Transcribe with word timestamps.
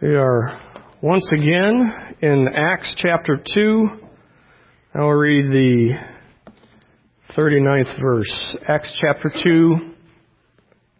We 0.00 0.14
are 0.14 0.60
once 1.02 1.28
again 1.32 2.14
in 2.22 2.46
Acts 2.54 2.94
chapter 2.98 3.42
2. 3.52 3.88
I 4.94 5.00
will 5.00 5.10
read 5.10 5.50
the 5.50 6.52
39th 7.36 8.00
verse. 8.00 8.56
Acts 8.68 8.96
chapter 9.00 9.32
2, 9.42 9.76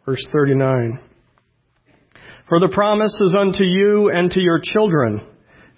verse 0.05 0.27
39. 0.33 0.99
For 2.49 2.59
the 2.59 2.71
promise 2.75 3.15
is 3.21 3.37
unto 3.39 3.63
you 3.63 4.11
and 4.13 4.33
to 4.33 4.41
your 4.41 4.61
children 4.65 5.25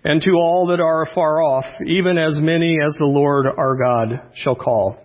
and 0.02 0.22
to 0.22 0.30
all 0.30 0.68
that 0.68 0.80
are 0.80 1.02
afar 1.02 1.42
off, 1.42 1.66
even 1.86 2.16
as 2.16 2.38
many 2.38 2.78
as 2.82 2.96
the 2.98 3.04
Lord 3.04 3.44
our 3.44 3.76
God 3.76 4.32
shall 4.36 4.56
call. 4.56 4.96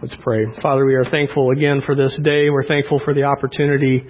Let's 0.00 0.14
pray. 0.22 0.44
Father, 0.62 0.86
we 0.86 0.94
are 0.94 1.10
thankful 1.10 1.50
again 1.50 1.82
for 1.84 1.96
this 1.96 2.16
day. 2.22 2.48
We're 2.48 2.68
thankful 2.68 3.00
for 3.04 3.12
the 3.12 3.24
opportunity 3.24 4.04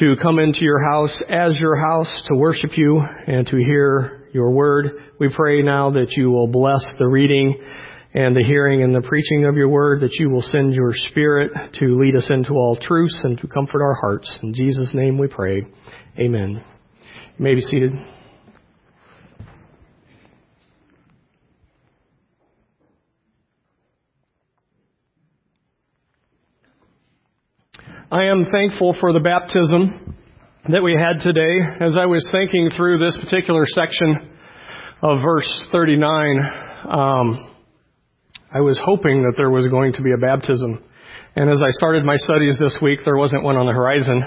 to 0.00 0.16
come 0.20 0.38
into 0.38 0.62
your 0.62 0.82
house 0.82 1.22
as 1.28 1.58
your 1.60 1.76
house 1.76 2.12
to 2.28 2.34
worship 2.34 2.76
you 2.76 3.00
and 3.26 3.46
to 3.46 3.56
hear 3.56 4.28
your 4.32 4.50
word. 4.50 4.86
We 5.20 5.28
pray 5.34 5.62
now 5.62 5.90
that 5.92 6.12
you 6.16 6.30
will 6.30 6.48
bless 6.48 6.84
the 6.98 7.06
reading 7.06 7.60
and 8.12 8.34
the 8.34 8.42
hearing 8.42 8.82
and 8.82 8.94
the 8.94 9.06
preaching 9.06 9.44
of 9.46 9.56
your 9.56 9.68
word, 9.68 10.00
that 10.02 10.14
you 10.14 10.30
will 10.30 10.42
send 10.42 10.74
your 10.74 10.92
spirit 11.10 11.52
to 11.78 11.98
lead 12.00 12.16
us 12.16 12.28
into 12.30 12.54
all 12.54 12.76
truths 12.76 13.16
and 13.22 13.38
to 13.38 13.46
comfort 13.46 13.82
our 13.82 13.94
hearts. 13.94 14.32
In 14.42 14.54
Jesus' 14.54 14.92
name 14.94 15.18
we 15.18 15.28
pray. 15.28 15.62
Amen. 16.18 16.62
You 17.38 17.44
may 17.44 17.54
be 17.54 17.60
seated. 17.60 17.92
I 28.12 28.24
am 28.24 28.44
thankful 28.52 28.94
for 29.00 29.14
the 29.14 29.20
baptism 29.20 30.14
that 30.68 30.82
we 30.82 30.92
had 30.92 31.24
today. 31.24 31.56
As 31.80 31.96
I 31.96 32.04
was 32.04 32.28
thinking 32.30 32.68
through 32.76 32.98
this 32.98 33.16
particular 33.16 33.64
section 33.66 34.30
of 35.00 35.22
verse 35.22 35.48
39, 35.72 36.38
um, 36.84 37.50
I 38.52 38.60
was 38.60 38.78
hoping 38.84 39.22
that 39.22 39.34
there 39.38 39.50
was 39.50 39.68
going 39.68 39.94
to 39.94 40.02
be 40.02 40.12
a 40.12 40.18
baptism. 40.18 40.84
And 41.34 41.48
as 41.48 41.62
I 41.64 41.70
started 41.70 42.04
my 42.04 42.16
studies 42.16 42.58
this 42.60 42.76
week, 42.82 43.00
there 43.06 43.16
wasn't 43.16 43.42
one 43.42 43.56
on 43.56 43.64
the 43.64 43.72
horizon. 43.72 44.22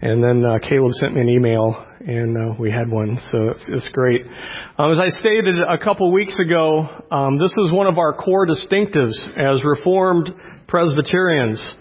And 0.00 0.22
then 0.22 0.44
uh, 0.44 0.58
Caleb 0.62 0.92
sent 0.92 1.14
me 1.14 1.20
an 1.20 1.28
email, 1.28 1.74
and 1.98 2.36
uh, 2.36 2.54
we 2.56 2.70
had 2.70 2.88
one, 2.88 3.18
so 3.32 3.48
it's, 3.48 3.64
it's 3.66 3.88
great. 3.88 4.22
Um, 4.78 4.92
as 4.92 5.00
I 5.00 5.08
stated 5.18 5.56
a 5.58 5.76
couple 5.76 6.12
weeks 6.12 6.38
ago, 6.38 6.86
um, 7.10 7.36
this 7.36 7.50
is 7.50 7.72
one 7.72 7.88
of 7.88 7.98
our 7.98 8.14
core 8.14 8.46
distinctives 8.46 9.18
as 9.36 9.64
Reformed 9.64 10.30
Presbyterians. 10.68 11.74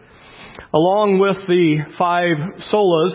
Along 0.74 1.20
with 1.20 1.38
the 1.48 1.86
five 1.98 2.38
solas, 2.74 3.14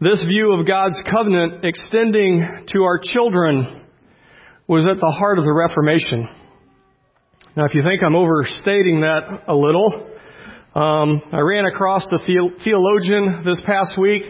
this 0.00 0.24
view 0.24 0.52
of 0.52 0.66
God's 0.66 1.02
covenant 1.10 1.64
extending 1.64 2.66
to 2.72 2.82
our 2.84 3.00
children 3.02 3.84
was 4.68 4.86
at 4.86 5.00
the 5.00 5.14
heart 5.18 5.38
of 5.38 5.44
the 5.44 5.52
Reformation. 5.52 6.28
Now, 7.56 7.64
if 7.64 7.74
you 7.74 7.82
think 7.82 8.02
I'm 8.04 8.14
overstating 8.14 9.00
that 9.00 9.42
a 9.48 9.54
little, 9.54 10.06
um, 10.76 11.22
I 11.32 11.40
ran 11.40 11.66
across 11.66 12.06
a 12.12 12.18
theologian 12.18 13.42
this 13.44 13.60
past 13.66 13.98
week 13.98 14.22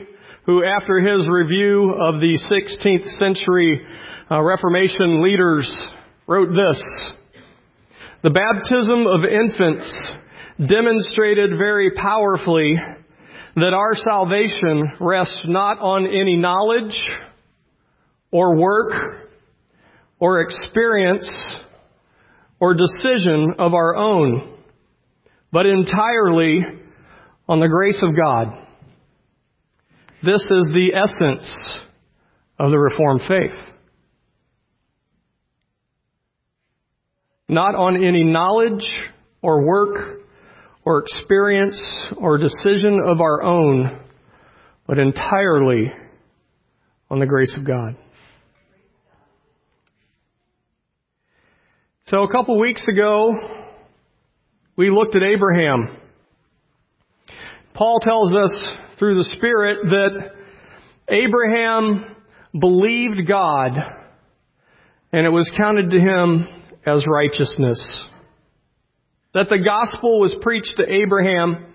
who, 0.46 0.64
after 0.64 1.00
his 1.00 1.28
review 1.28 1.92
of 1.92 2.20
the 2.20 2.38
16th 2.48 3.18
century 3.18 3.82
uh, 4.30 4.42
Reformation 4.42 5.22
leaders, 5.22 5.70
wrote 6.26 6.48
this: 6.48 6.82
"The 8.22 8.30
baptism 8.30 9.06
of 9.06 9.24
infants." 9.24 9.92
Demonstrated 10.58 11.50
very 11.56 11.92
powerfully 11.92 12.76
that 13.54 13.74
our 13.74 13.94
salvation 13.94 14.92
rests 15.00 15.38
not 15.46 15.78
on 15.78 16.06
any 16.06 16.36
knowledge 16.36 16.98
or 18.30 18.56
work 18.56 18.92
or 20.18 20.40
experience 20.40 21.28
or 22.60 22.74
decision 22.74 23.54
of 23.58 23.72
our 23.74 23.94
own, 23.94 24.58
but 25.52 25.66
entirely 25.66 26.60
on 27.48 27.60
the 27.60 27.68
grace 27.68 28.00
of 28.02 28.16
God. 28.16 28.48
This 30.24 30.42
is 30.42 30.70
the 30.74 30.90
essence 30.94 31.48
of 32.58 32.70
the 32.72 32.78
Reformed 32.78 33.22
faith. 33.28 33.58
Not 37.48 37.76
on 37.76 38.04
any 38.04 38.24
knowledge 38.24 38.84
or 39.40 39.64
work 39.64 40.17
or 40.88 41.00
experience 41.00 41.78
or 42.16 42.38
decision 42.38 42.98
of 43.04 43.20
our 43.20 43.42
own, 43.42 44.00
but 44.86 44.98
entirely 44.98 45.92
on 47.10 47.18
the 47.18 47.26
grace 47.26 47.54
of 47.58 47.66
God. 47.66 47.94
So 52.06 52.22
a 52.22 52.32
couple 52.32 52.58
weeks 52.58 52.86
ago, 52.88 53.34
we 54.76 54.88
looked 54.88 55.14
at 55.14 55.22
Abraham. 55.22 55.94
Paul 57.74 58.00
tells 58.00 58.34
us 58.34 58.58
through 58.98 59.16
the 59.16 59.30
Spirit 59.36 59.80
that 59.90 60.30
Abraham 61.10 62.16
believed 62.58 63.28
God 63.28 63.72
and 65.12 65.26
it 65.26 65.30
was 65.30 65.52
counted 65.54 65.90
to 65.90 65.98
him 65.98 66.48
as 66.86 67.04
righteousness 67.06 67.78
that 69.34 69.48
the 69.48 69.58
gospel 69.58 70.20
was 70.20 70.34
preached 70.40 70.74
to 70.76 70.84
Abraham 70.84 71.66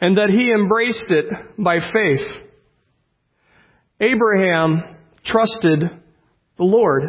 and 0.00 0.16
that 0.16 0.30
he 0.30 0.52
embraced 0.52 1.04
it 1.08 1.26
by 1.58 1.78
faith. 1.92 2.26
Abraham 4.00 4.96
trusted 5.24 5.80
the 6.56 6.64
Lord. 6.64 7.02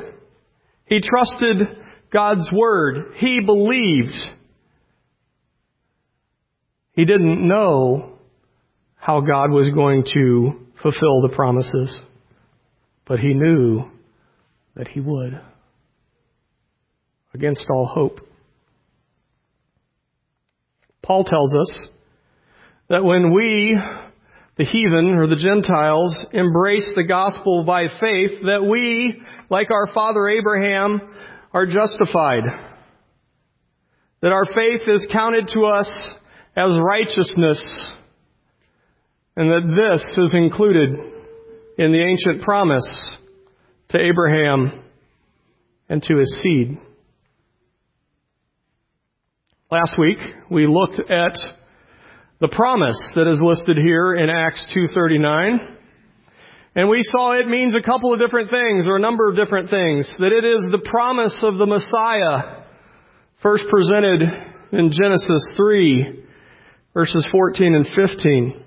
He 0.86 1.02
trusted 1.02 1.68
God's 2.12 2.50
word. 2.52 3.14
He 3.18 3.42
believed. 3.42 4.16
He 6.94 7.06
didn't 7.06 7.48
know 7.48 8.14
how 8.96 9.22
God 9.22 9.52
was 9.52 9.70
going 9.70 10.04
to 10.14 10.66
fulfill 10.82 11.22
the 11.22 11.34
promises, 11.36 12.00
but 13.08 13.20
he 13.20 13.34
knew 13.34 13.84
that 14.76 14.88
he 14.88 15.00
would 15.00 15.40
against 17.34 17.66
all 17.70 17.86
hope. 17.86 18.20
Paul 21.10 21.24
tells 21.24 21.56
us 21.56 21.76
that 22.88 23.04
when 23.04 23.34
we, 23.34 23.76
the 24.60 24.64
heathen 24.64 25.18
or 25.18 25.26
the 25.26 25.42
Gentiles, 25.44 26.16
embrace 26.32 26.88
the 26.96 27.04
gospel 27.04 27.64
by 27.64 27.88
faith, 28.00 28.44
that 28.46 28.64
we, 28.64 29.20
like 29.50 29.72
our 29.72 29.92
father 29.92 30.30
Abraham, 30.30 31.02
are 31.52 31.66
justified. 31.66 32.44
That 34.22 34.34
our 34.34 34.46
faith 34.46 34.82
is 34.88 35.08
counted 35.12 35.48
to 35.56 35.66
us 35.66 35.90
as 36.56 36.78
righteousness. 36.80 37.66
And 39.36 39.50
that 39.50 39.66
this 39.66 40.26
is 40.26 40.36
included 40.36 40.90
in 41.80 41.92
the 41.92 42.04
ancient 42.04 42.44
promise 42.44 42.88
to 43.90 43.98
Abraham 43.98 44.84
and 45.90 46.04
to 46.04 46.18
his 46.18 46.40
seed. 46.44 46.78
Last 49.72 50.00
week, 50.00 50.18
we 50.50 50.66
looked 50.66 51.00
at 51.00 51.38
the 52.42 52.48
promise 52.48 52.98
that 53.14 53.28
is 53.28 53.40
listed 53.40 53.78
here 53.78 54.16
in 54.16 54.28
Acts 54.28 54.66
2.39. 54.76 55.76
And 56.74 56.90
we 56.90 57.04
saw 57.04 57.34
it 57.34 57.48
means 57.48 57.76
a 57.76 57.86
couple 57.86 58.12
of 58.12 58.20
different 58.20 58.50
things, 58.50 58.88
or 58.88 58.96
a 58.96 59.00
number 59.00 59.30
of 59.30 59.36
different 59.36 59.70
things. 59.70 60.10
That 60.18 60.32
it 60.32 60.44
is 60.44 60.66
the 60.72 60.90
promise 60.90 61.40
of 61.44 61.60
the 61.60 61.68
Messiah, 61.68 62.64
first 63.44 63.66
presented 63.70 64.24
in 64.72 64.92
Genesis 64.92 65.52
3, 65.56 66.24
verses 66.96 67.30
14 67.32 67.76
and 67.76 67.86
15. 67.96 68.64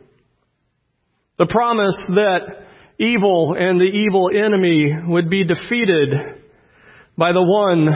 The 1.36 1.46
promise 1.46 1.96
that 2.10 2.64
evil 3.00 3.56
and 3.58 3.80
the 3.80 3.90
evil 3.90 4.30
enemy 4.32 4.94
would 5.08 5.28
be 5.28 5.42
defeated 5.42 6.10
by 7.18 7.32
the 7.32 7.42
one, 7.42 7.86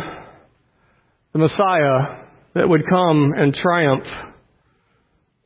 the 1.32 1.38
Messiah, 1.38 2.25
that 2.56 2.69
would 2.69 2.88
come 2.88 3.35
and 3.37 3.53
triumph 3.53 4.06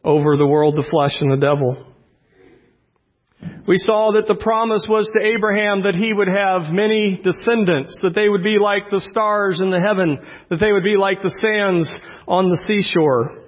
over 0.05 0.37
the 0.37 0.47
world, 0.47 0.77
the 0.77 0.89
flesh, 0.89 1.17
and 1.21 1.33
the 1.33 1.45
devil. 1.45 1.87
We 3.67 3.79
saw 3.79 4.13
that 4.15 4.29
the 4.29 4.41
promise 4.41 4.87
was 4.89 5.11
to 5.13 5.27
Abraham 5.27 5.83
that 5.83 5.97
he 5.97 6.13
would 6.13 6.29
have 6.29 6.73
many 6.73 7.21
descendants, 7.23 7.99
that 8.03 8.15
they 8.15 8.29
would 8.29 8.45
be 8.45 8.59
like 8.63 8.91
the 8.91 9.05
stars 9.11 9.61
in 9.61 9.71
the 9.71 9.81
heaven, 9.81 10.21
that 10.51 10.61
they 10.61 10.71
would 10.71 10.85
be 10.85 10.97
like 10.97 11.21
the 11.21 11.37
sands 11.43 11.91
on 12.29 12.49
the 12.49 12.65
seashore. 12.69 13.43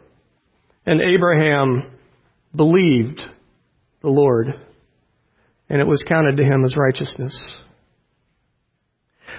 And 0.84 1.00
Abraham 1.00 1.92
believed 2.56 3.20
the 4.02 4.10
Lord, 4.10 4.48
and 5.68 5.80
it 5.80 5.86
was 5.86 6.04
counted 6.08 6.36
to 6.38 6.42
him 6.42 6.64
as 6.64 6.76
righteousness. 6.76 7.40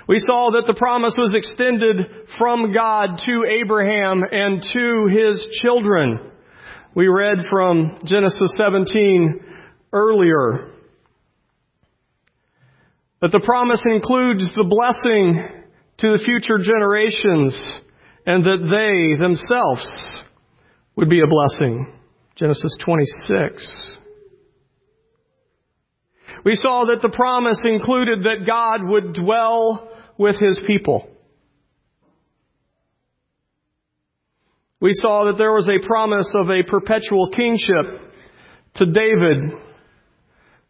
We 0.07 0.19
saw 0.19 0.51
that 0.53 0.67
the 0.67 0.73
promise 0.77 1.15
was 1.17 1.33
extended 1.33 2.27
from 2.37 2.73
God 2.73 3.19
to 3.25 3.43
Abraham 3.61 4.23
and 4.29 4.61
to 4.73 5.07
his 5.07 5.43
children. 5.61 6.31
We 6.95 7.07
read 7.07 7.39
from 7.49 7.99
Genesis 8.05 8.53
17 8.57 9.39
earlier. 9.91 10.71
That 13.21 13.31
the 13.31 13.39
promise 13.39 13.83
includes 13.85 14.51
the 14.55 14.65
blessing 14.67 15.63
to 15.99 16.11
the 16.11 16.23
future 16.23 16.57
generations 16.57 17.57
and 18.25 18.43
that 18.43 18.67
they 18.69 19.21
themselves 19.21 19.87
would 20.95 21.09
be 21.09 21.21
a 21.21 21.27
blessing. 21.27 21.93
Genesis 22.35 22.75
26. 22.83 23.93
We 26.45 26.55
saw 26.55 26.85
that 26.85 27.01
the 27.01 27.09
promise 27.09 27.59
included 27.63 28.23
that 28.23 28.45
God 28.45 28.81
would 28.83 29.13
dwell 29.13 29.89
with 30.17 30.39
His 30.39 30.59
people. 30.67 31.07
We 34.79 34.91
saw 34.91 35.31
that 35.31 35.37
there 35.37 35.53
was 35.53 35.69
a 35.69 35.85
promise 35.87 36.29
of 36.35 36.49
a 36.49 36.69
perpetual 36.69 37.29
kingship 37.29 38.11
to 38.75 38.85
David 38.85 39.57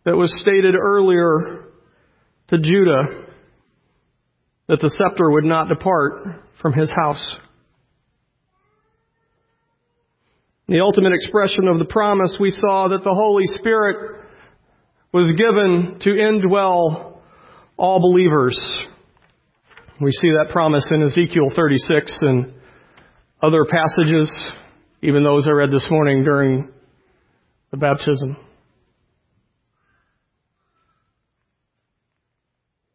that 0.05 0.15
was 0.15 0.31
stated 0.41 0.75
earlier 0.75 1.65
to 2.49 2.59
Judah 2.59 3.25
that 4.67 4.79
the 4.81 4.89
scepter 4.89 5.31
would 5.31 5.45
not 5.45 5.67
depart 5.67 6.43
from 6.61 6.73
his 6.73 6.91
house. 6.91 7.25
The 10.67 10.81
ultimate 10.81 11.13
expression 11.13 11.67
of 11.67 11.79
the 11.79 11.85
promise, 11.85 12.37
we 12.39 12.51
saw 12.51 12.89
that 12.89 13.03
the 13.03 13.13
Holy 13.13 13.45
Spirit 13.47 14.22
was 15.13 15.31
given 15.33 15.99
to 16.01 16.09
indwell 16.09 17.17
all 17.77 17.99
believers. 17.99 18.59
We 20.01 20.11
see 20.11 20.31
that 20.31 20.51
promise 20.51 20.89
in 20.89 21.03
Ezekiel 21.03 21.51
36 21.55 22.17
and 22.21 22.53
other 23.41 23.63
passages, 23.65 24.33
even 25.03 25.23
those 25.23 25.45
I 25.47 25.51
read 25.51 25.69
this 25.71 25.85
morning 25.91 26.23
during 26.23 26.69
the 27.69 27.77
baptism. 27.77 28.37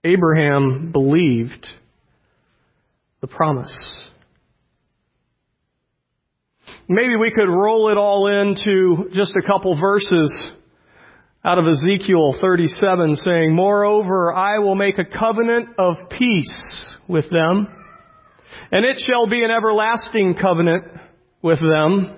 Abraham 0.02 0.90
believed 0.90 1.66
the 3.20 3.28
promise. 3.28 3.74
Maybe 6.88 7.14
we 7.14 7.30
could 7.30 7.48
roll 7.48 7.90
it 7.90 7.96
all 7.96 8.26
into 8.26 9.10
just 9.14 9.34
a 9.36 9.46
couple 9.46 9.78
verses 9.78 10.32
out 11.44 11.58
of 11.58 11.66
Ezekiel 11.66 12.36
37 12.40 13.16
saying, 13.16 13.54
Moreover, 13.54 14.32
I 14.32 14.58
will 14.58 14.74
make 14.74 14.98
a 14.98 15.04
covenant 15.04 15.68
of 15.78 15.94
peace 16.10 16.86
with 17.06 17.30
them, 17.30 17.68
and 18.72 18.84
it 18.84 19.00
shall 19.06 19.28
be 19.28 19.44
an 19.44 19.50
everlasting 19.50 20.34
covenant 20.40 20.84
with 21.42 21.60
them. 21.60 22.16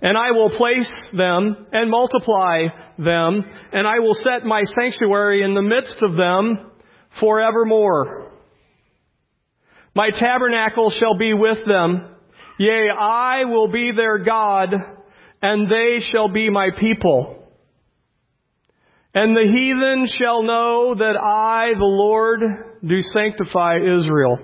And 0.00 0.18
I 0.18 0.32
will 0.32 0.50
place 0.50 0.90
them 1.12 1.66
and 1.72 1.90
multiply 1.90 2.66
them, 2.98 3.44
and 3.72 3.86
I 3.86 4.00
will 4.00 4.14
set 4.14 4.44
my 4.44 4.62
sanctuary 4.62 5.42
in 5.42 5.54
the 5.54 5.62
midst 5.62 5.98
of 6.02 6.16
them 6.16 6.70
forevermore. 7.20 8.32
My 9.94 10.10
tabernacle 10.10 10.90
shall 10.90 11.16
be 11.16 11.34
with 11.34 11.58
them. 11.66 12.08
Yea, 12.58 12.88
I 12.98 13.44
will 13.44 13.68
be 13.68 13.92
their 13.92 14.18
God, 14.18 14.74
and 15.42 15.70
they 15.70 16.00
shall 16.10 16.28
be 16.28 16.50
my 16.50 16.70
people. 16.78 17.41
And 19.14 19.36
the 19.36 19.50
heathen 19.52 20.08
shall 20.18 20.42
know 20.42 20.94
that 20.94 21.16
I, 21.22 21.74
the 21.74 21.84
Lord, 21.84 22.40
do 22.86 23.02
sanctify 23.02 23.76
Israel. 23.78 24.38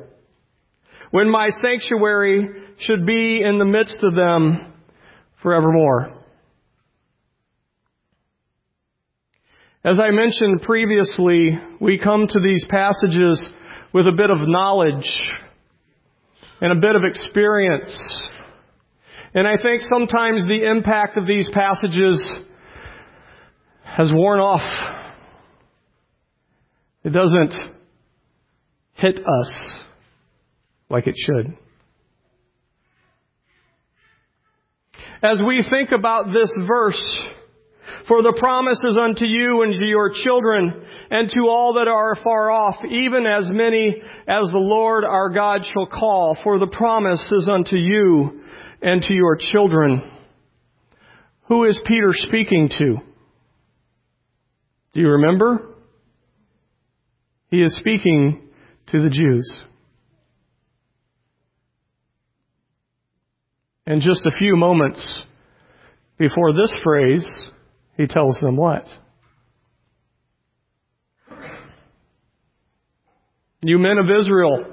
When 1.11 1.31
my 1.31 1.49
sanctuary 1.63 2.47
should 2.81 3.07
be 3.07 3.43
in 3.43 3.59
the 3.59 3.65
midst 3.65 3.99
of 4.03 4.15
them 4.15 4.75
forevermore. 5.43 6.19
As 9.85 9.99
I 9.99 10.11
mentioned 10.11 10.63
previously, 10.63 11.57
we 11.81 11.99
come 11.99 12.27
to 12.27 12.41
these 12.41 12.67
passages 12.69 13.45
with 13.95 14.07
a 14.07 14.13
bit 14.13 14.29
of 14.29 14.47
knowledge 14.47 15.11
and 16.61 16.73
a 16.73 16.81
bit 16.81 16.95
of 16.95 17.03
experience. 17.05 17.99
And 19.35 19.47
I 19.49 19.57
think 19.57 19.83
sometimes 19.91 20.45
the 20.45 20.69
impact 20.69 21.17
of 21.17 21.27
these 21.27 21.49
passages 21.53 22.23
has 23.99 24.13
worn 24.15 24.39
off. 24.39 24.63
It 27.03 27.11
doesn't 27.11 27.53
hit 28.95 29.19
us 29.19 29.55
like 30.89 31.09
it 31.09 31.17
should. 31.17 31.57
As 35.21 35.41
we 35.45 35.65
think 35.69 35.91
about 35.91 36.27
this 36.27 36.51
verse, 36.69 37.01
for 38.07 38.23
the 38.23 38.37
promises 38.39 38.97
unto 38.97 39.25
you 39.25 39.63
and 39.63 39.73
to 39.75 39.85
your 39.85 40.13
children 40.23 40.85
and 41.11 41.29
to 41.31 41.49
all 41.49 41.75
that 41.75 41.89
are 41.89 42.15
far 42.23 42.53
off, 42.53 42.77
even 42.89 43.27
as 43.27 43.51
many 43.51 44.01
as 44.29 44.49
the 44.53 44.59
Lord 44.59 45.05
our 45.05 45.31
God 45.31 45.67
shall 45.67 45.87
call. 45.87 46.37
For 46.45 46.61
the 46.61 46.69
promise 46.69 47.25
is 47.33 47.49
unto 47.51 47.75
you 47.75 48.43
and 48.81 49.03
to 49.03 49.13
your 49.13 49.37
children. 49.37 50.09
Who 51.49 51.65
is 51.65 51.81
Peter 51.85 52.13
speaking 52.13 52.69
to? 52.79 53.08
Do 54.95 55.01
you 55.01 55.09
remember? 55.09 55.75
He 57.51 57.63
is 57.63 57.75
speaking 57.79 58.49
to 58.89 59.03
the 59.03 59.11
Jews. 59.11 59.59
And 63.87 64.03
just 64.03 64.21
a 64.27 64.37
few 64.39 64.57
moments 64.57 65.07
before 66.19 66.53
this 66.53 66.77
phrase, 66.85 67.27
he 67.97 68.07
tells 68.07 68.39
them 68.41 68.57
what? 68.57 68.85
You 73.63 73.79
men 73.79 73.99
of 73.99 74.07
Israel, 74.21 74.67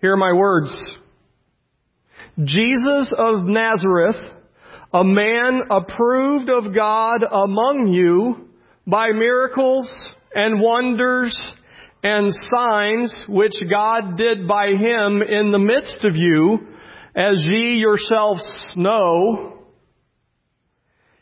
hear 0.00 0.16
my 0.16 0.32
words. 0.32 0.74
Jesus 2.42 3.12
of 3.16 3.44
Nazareth, 3.44 4.16
a 4.94 5.04
man 5.04 5.62
approved 5.70 6.48
of 6.48 6.74
God 6.74 7.22
among 7.30 7.88
you 7.92 8.49
by 8.90 9.08
miracles 9.12 9.90
and 10.34 10.60
wonders 10.60 11.40
and 12.02 12.32
signs 12.54 13.14
which 13.28 13.54
God 13.70 14.16
did 14.16 14.48
by 14.48 14.68
him 14.68 15.22
in 15.22 15.52
the 15.52 15.58
midst 15.58 16.04
of 16.04 16.16
you, 16.16 16.58
as 17.14 17.44
ye 17.46 17.76
yourselves 17.76 18.42
know, 18.76 19.58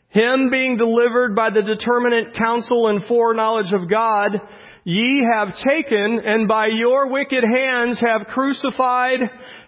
him 0.09 0.49
being 0.49 0.77
delivered 0.77 1.35
by 1.35 1.49
the 1.51 1.61
determinate 1.61 2.33
counsel 2.35 2.87
and 2.87 3.05
foreknowledge 3.07 3.71
of 3.73 3.89
God, 3.89 4.41
ye 4.83 5.23
have 5.37 5.49
taken 5.67 6.19
and 6.25 6.47
by 6.47 6.67
your 6.67 7.11
wicked 7.11 7.43
hands 7.43 7.99
have 8.01 8.27
crucified 8.27 9.19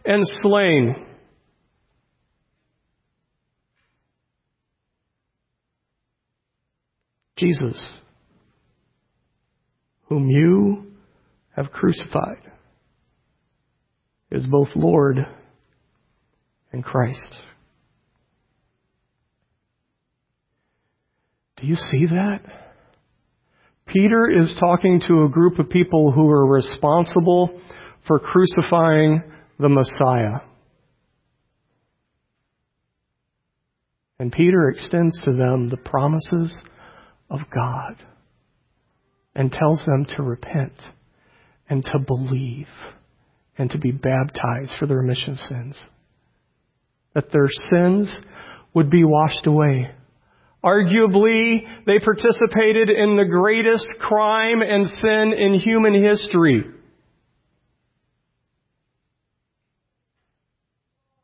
and 0.05 0.23
slain. 0.41 0.95
Jesus, 7.41 7.89
whom 10.07 10.29
you 10.29 10.91
have 11.55 11.71
crucified, 11.71 12.51
is 14.31 14.45
both 14.45 14.67
Lord 14.75 15.17
and 16.71 16.83
Christ. 16.83 17.35
Do 21.57 21.65
you 21.65 21.75
see 21.75 22.05
that? 22.05 22.41
Peter 23.87 24.29
is 24.29 24.55
talking 24.59 25.01
to 25.07 25.23
a 25.23 25.29
group 25.29 25.57
of 25.57 25.69
people 25.69 26.11
who 26.11 26.29
are 26.29 26.47
responsible 26.47 27.59
for 28.07 28.19
crucifying 28.19 29.23
the 29.59 29.67
Messiah. 29.67 30.41
And 34.19 34.31
Peter 34.31 34.69
extends 34.69 35.19
to 35.21 35.31
them 35.31 35.67
the 35.67 35.77
promises 35.77 36.55
of 37.31 37.39
God 37.53 37.95
and 39.33 39.51
tells 39.51 39.83
them 39.85 40.05
to 40.17 40.23
repent 40.23 40.73
and 41.69 41.83
to 41.85 41.99
believe 41.99 42.67
and 43.57 43.71
to 43.71 43.79
be 43.79 43.91
baptized 43.91 44.71
for 44.79 44.85
the 44.85 44.95
remission 44.95 45.33
of 45.33 45.39
sins. 45.39 45.75
That 47.15 47.31
their 47.31 47.49
sins 47.69 48.13
would 48.73 48.89
be 48.89 49.03
washed 49.03 49.47
away 49.47 49.91
Arguably, 50.63 51.63
they 51.87 51.97
participated 51.97 52.89
in 52.89 53.17
the 53.17 53.25
greatest 53.25 53.87
crime 53.99 54.61
and 54.61 54.85
sin 54.85 55.33
in 55.35 55.59
human 55.59 56.03
history. 56.03 56.63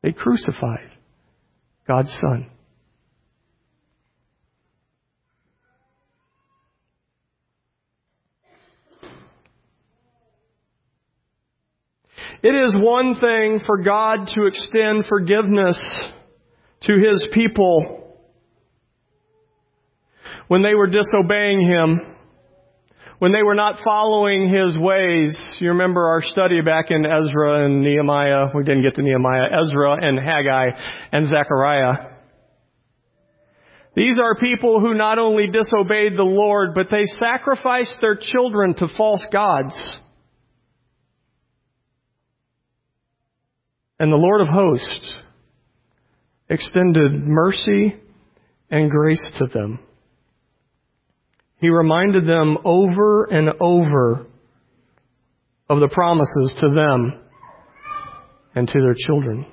They 0.01 0.11
crucified 0.11 0.89
God's 1.87 2.11
Son. 2.19 2.49
It 12.43 12.55
is 12.55 12.77
one 12.77 13.15
thing 13.15 13.59
for 13.65 13.81
God 13.83 14.27
to 14.35 14.45
extend 14.45 15.05
forgiveness 15.07 15.79
to 16.83 16.93
His 16.93 17.25
people 17.33 17.97
when 20.47 20.63
they 20.63 20.75
were 20.75 20.87
disobeying 20.87 21.61
him, 21.61 22.15
when 23.19 23.33
they 23.33 23.43
were 23.43 23.55
not 23.55 23.79
following 23.83 24.49
his 24.49 24.77
ways. 24.77 25.37
You 25.59 25.69
remember 25.69 26.07
our 26.07 26.21
study 26.21 26.61
back 26.61 26.85
in 26.89 27.05
Ezra 27.05 27.65
and 27.65 27.81
Nehemiah. 27.81 28.47
We 28.55 28.63
didn't 28.63 28.83
get 28.83 28.95
to 28.95 29.01
Nehemiah. 29.01 29.63
Ezra 29.63 29.97
and 30.01 30.19
Haggai 30.19 30.69
and 31.11 31.27
Zechariah. 31.27 32.13
These 33.95 34.19
are 34.19 34.35
people 34.35 34.79
who 34.79 34.93
not 34.93 35.17
only 35.17 35.47
disobeyed 35.47 36.15
the 36.15 36.23
Lord, 36.23 36.75
but 36.75 36.87
they 36.91 37.03
sacrificed 37.19 37.95
their 37.99 38.15
children 38.15 38.75
to 38.75 38.87
false 38.95 39.25
gods. 39.31 39.73
And 43.99 44.11
the 44.11 44.17
Lord 44.17 44.41
of 44.41 44.47
hosts 44.47 45.15
extended 46.49 47.13
mercy 47.13 47.95
and 48.69 48.91
grace 48.91 49.23
to 49.39 49.47
them. 49.47 49.79
He 51.59 51.69
reminded 51.69 52.27
them 52.27 52.57
over 52.63 53.25
and 53.25 53.49
over 53.59 54.27
of 55.69 55.79
the 55.79 55.87
promises 55.87 56.55
to 56.59 56.69
them 56.69 57.19
and 58.55 58.67
to 58.67 58.79
their 58.79 58.95
children. 58.95 59.45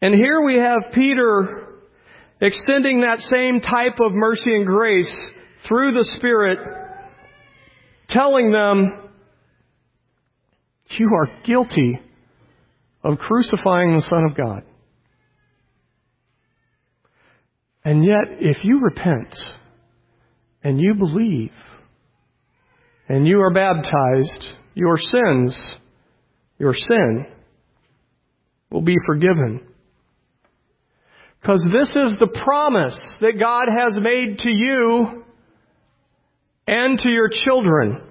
And 0.00 0.14
here 0.14 0.40
we 0.40 0.58
have 0.58 0.92
Peter 0.94 1.80
extending 2.40 3.00
that 3.00 3.18
same 3.18 3.60
type 3.60 3.98
of 4.00 4.12
mercy 4.12 4.54
and 4.54 4.66
grace 4.66 5.12
through 5.66 5.92
the 5.92 6.04
Spirit, 6.18 6.58
telling 8.08 8.52
them, 8.52 9.05
you 10.98 11.10
are 11.14 11.42
guilty 11.44 12.00
of 13.02 13.18
crucifying 13.18 13.96
the 13.96 14.02
Son 14.02 14.24
of 14.24 14.36
God. 14.36 14.62
And 17.84 18.04
yet, 18.04 18.38
if 18.40 18.64
you 18.64 18.80
repent 18.80 19.34
and 20.64 20.80
you 20.80 20.94
believe 20.94 21.52
and 23.08 23.26
you 23.26 23.40
are 23.40 23.52
baptized, 23.52 24.44
your 24.74 24.96
sins, 24.98 25.60
your 26.58 26.74
sin 26.74 27.26
will 28.70 28.82
be 28.82 28.96
forgiven. 29.06 29.60
Because 31.40 31.64
this 31.72 31.88
is 31.90 32.16
the 32.18 32.40
promise 32.42 32.98
that 33.20 33.38
God 33.38 33.68
has 33.78 33.96
made 34.00 34.38
to 34.38 34.50
you 34.50 35.24
and 36.66 36.98
to 36.98 37.08
your 37.08 37.30
children. 37.44 38.02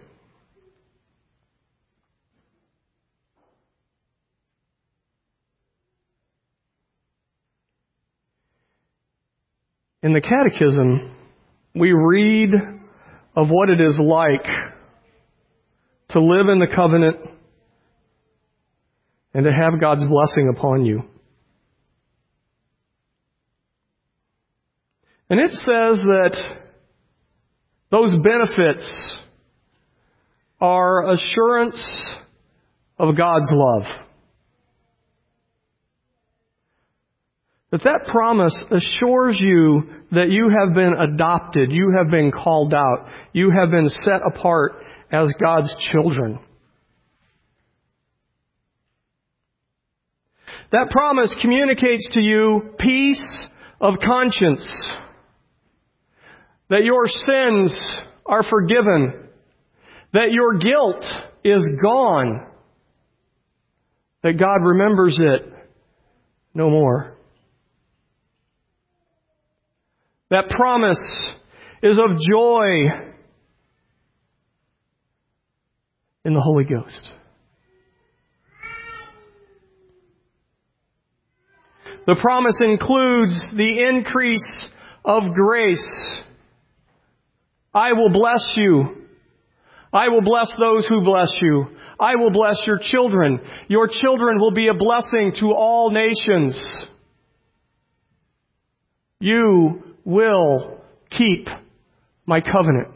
In 10.06 10.14
the 10.14 10.22
Catechism, 10.22 11.16
we 11.74 11.92
read 11.92 12.52
of 13.36 13.50
what 13.50 13.72
it 13.72 13.82
is 13.82 14.00
like 14.00 14.46
to 16.12 16.22
live 16.22 16.48
in 16.48 16.60
the 16.60 16.68
covenant 16.76 17.18
and 19.34 19.46
to 19.46 19.52
have 19.52 19.82
God's 19.82 20.06
blessing 20.06 20.54
upon 20.56 20.86
you. 20.86 21.02
And 25.28 25.40
it 25.40 25.54
says 25.54 25.66
that 25.66 26.38
those 27.90 28.16
benefits 28.24 29.12
are 30.62 31.10
assurance 31.10 31.84
of 33.00 33.18
God's 33.18 33.50
love. 33.50 34.05
That 37.76 38.06
that 38.06 38.10
promise 38.10 38.56
assures 38.72 39.38
you 39.38 39.84
that 40.12 40.30
you 40.30 40.50
have 40.58 40.74
been 40.74 40.94
adopted, 40.94 41.74
you 41.74 41.94
have 41.98 42.10
been 42.10 42.32
called 42.32 42.74
out, 42.74 43.10
you 43.34 43.52
have 43.52 43.70
been 43.70 43.90
set 43.90 44.22
apart 44.26 44.82
as 45.12 45.34
God's 45.42 45.76
children. 45.92 46.40
That 50.72 50.90
promise 50.90 51.36
communicates 51.42 52.08
to 52.14 52.22
you 52.22 52.76
peace 52.80 53.22
of 53.82 53.96
conscience 54.02 54.66
that 56.70 56.86
your 56.86 57.08
sins 57.08 57.78
are 58.26 58.44
forgiven, 58.50 59.28
that 60.14 60.32
your 60.32 60.60
guilt 60.60 61.04
is 61.44 61.68
gone, 61.82 62.48
that 64.24 64.40
God 64.40 64.66
remembers 64.66 65.20
it 65.20 65.52
no 66.54 66.70
more. 66.70 67.15
That 70.30 70.50
promise 70.50 71.04
is 71.84 72.00
of 72.00 72.18
joy 72.32 72.88
in 76.24 76.34
the 76.34 76.42
Holy 76.42 76.64
Ghost. 76.64 77.12
The 82.08 82.18
promise 82.22 82.60
includes 82.62 83.40
the 83.56 83.84
increase 83.88 84.70
of 85.04 85.34
grace 85.34 86.16
I 87.76 87.92
will 87.92 88.10
bless 88.10 88.48
you. 88.56 89.06
I 89.92 90.08
will 90.08 90.22
bless 90.22 90.52
those 90.58 90.88
who 90.88 91.04
bless 91.04 91.36
you. 91.42 91.66
I 92.00 92.16
will 92.16 92.32
bless 92.32 92.62
your 92.66 92.80
children. 92.82 93.42
Your 93.68 93.90
children 93.90 94.40
will 94.40 94.52
be 94.52 94.70
a 94.70 94.74
blessing 94.74 95.34
to 95.42 95.48
all 95.48 95.92
nations. 95.92 96.62
You 99.20 99.84
will 100.06 100.80
keep 101.10 101.48
my 102.26 102.40
covenant. 102.40 102.90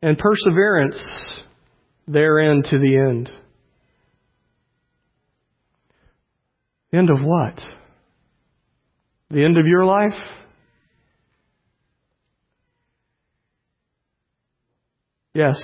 And 0.00 0.16
perseverance 0.16 1.04
therein 2.06 2.62
to 2.70 2.78
the 2.78 2.96
end. 2.96 3.30
End 6.92 7.10
of 7.10 7.18
what? 7.20 7.58
The 9.30 9.44
end 9.44 9.58
of 9.58 9.66
your 9.66 9.84
life? 9.84 10.14
Yes. 15.34 15.60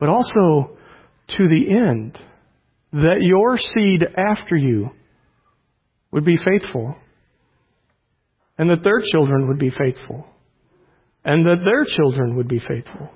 But 0.00 0.08
also 0.08 0.76
to 1.36 1.48
the 1.48 1.66
end 1.70 2.18
that 2.92 3.18
your 3.20 3.56
seed 3.56 4.04
after 4.16 4.56
you 4.56 4.90
would 6.10 6.24
be 6.24 6.36
faithful 6.36 6.94
and 8.58 8.68
that 8.70 8.84
their 8.84 9.00
children 9.12 9.48
would 9.48 9.58
be 9.58 9.70
faithful 9.70 10.26
and 11.24 11.46
that 11.46 11.62
their 11.64 11.84
children 11.84 12.36
would 12.36 12.48
be 12.48 12.58
faithful. 12.58 13.08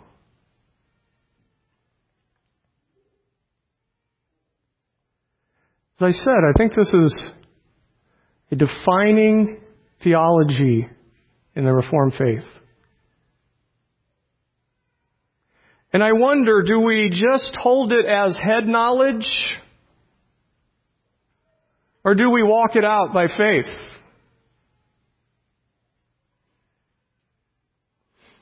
As 6.00 6.02
I 6.02 6.10
said, 6.10 6.42
I 6.48 6.52
think 6.56 6.74
this 6.74 6.92
is 6.92 7.22
a 8.52 8.56
defining 8.56 9.60
theology 10.02 10.86
in 11.54 11.64
the 11.64 11.72
Reformed 11.72 12.14
faith. 12.18 12.44
And 15.92 16.04
I 16.04 16.12
wonder, 16.12 16.62
do 16.62 16.80
we 16.80 17.08
just 17.10 17.56
hold 17.56 17.92
it 17.92 18.04
as 18.04 18.36
head 18.36 18.66
knowledge? 18.66 19.26
Or 22.06 22.14
do 22.14 22.30
we 22.30 22.44
walk 22.44 22.76
it 22.76 22.84
out 22.84 23.12
by 23.12 23.26
faith? 23.26 23.66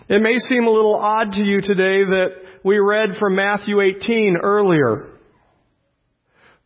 It 0.06 0.20
may 0.20 0.38
seem 0.50 0.64
a 0.64 0.70
little 0.70 0.96
odd 0.96 1.32
to 1.32 1.42
you 1.42 1.62
today 1.62 2.04
that 2.04 2.26
we 2.62 2.76
read 2.76 3.16
from 3.18 3.36
Matthew 3.36 3.80
18 3.80 4.36
earlier. 4.42 5.08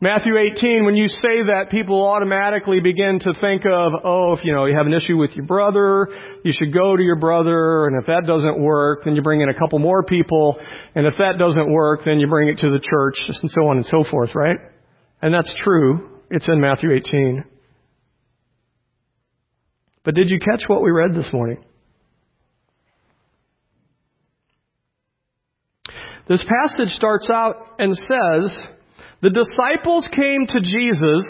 Matthew 0.01 0.33
18, 0.37 0.85
when 0.85 0.97
you 0.97 1.07
say 1.07 1.47
that, 1.47 1.67
people 1.71 2.05
automatically 2.05 2.81
begin 2.81 3.21
to 3.21 3.33
think 3.41 3.63
of, 3.65 3.93
oh, 4.05 4.33
if 4.37 4.45
you 4.45 4.53
know, 4.53 4.67
you 4.67 4.77
have 4.77 4.87
an 4.87 4.93
issue 4.93 5.17
with 5.17 5.31
your 5.37 5.47
brother, 5.47 6.09
you 6.45 6.53
should 6.53 6.75
go 6.75 6.97
to 6.97 7.03
your 7.03 7.19
brother, 7.21 7.87
and 7.87 8.01
if 8.01 8.07
that 8.07 8.25
doesn't 8.27 8.59
work, 8.61 9.05
then 9.05 9.15
you 9.15 9.23
bring 9.23 9.41
in 9.41 9.49
a 9.49 9.55
couple 9.55 9.79
more 9.79 10.03
people, 10.03 10.57
and 10.97 11.07
if 11.07 11.15
that 11.19 11.35
doesn't 11.39 11.71
work, 11.73 12.01
then 12.05 12.19
you 12.19 12.27
bring 12.27 12.49
it 12.49 12.59
to 12.59 12.71
the 12.71 12.81
church, 12.81 13.19
and 13.41 13.51
so 13.53 13.69
on 13.69 13.77
and 13.77 13.87
so 13.87 14.03
forth, 14.11 14.35
right? 14.35 14.59
And 15.23 15.33
that's 15.33 15.53
true. 15.63 16.18
It's 16.31 16.49
in 16.49 16.61
Matthew 16.61 16.93
18. 16.93 17.45
But 20.05 20.15
did 20.15 20.29
you 20.29 20.39
catch 20.39 20.65
what 20.69 20.83
we 20.83 20.91
read 20.91 21.15
this 21.15 21.31
morning? 21.33 21.65
This 26.29 26.45
passage 26.45 26.95
starts 26.95 27.31
out 27.31 27.57
and 27.79 27.97
says, 27.97 28.69
the 29.23 29.31
disciples 29.31 30.09
came 30.15 30.47
to 30.47 30.61
Jesus 30.61 31.29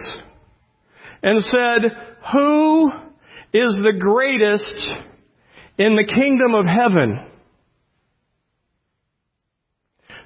and 1.23 1.43
said, 1.43 1.93
Who 2.33 2.91
is 3.53 3.81
the 3.83 3.97
greatest 3.99 4.91
in 5.79 5.97
the 5.97 6.05
kingdom 6.05 6.55
of 6.55 6.67
heaven? 6.67 7.25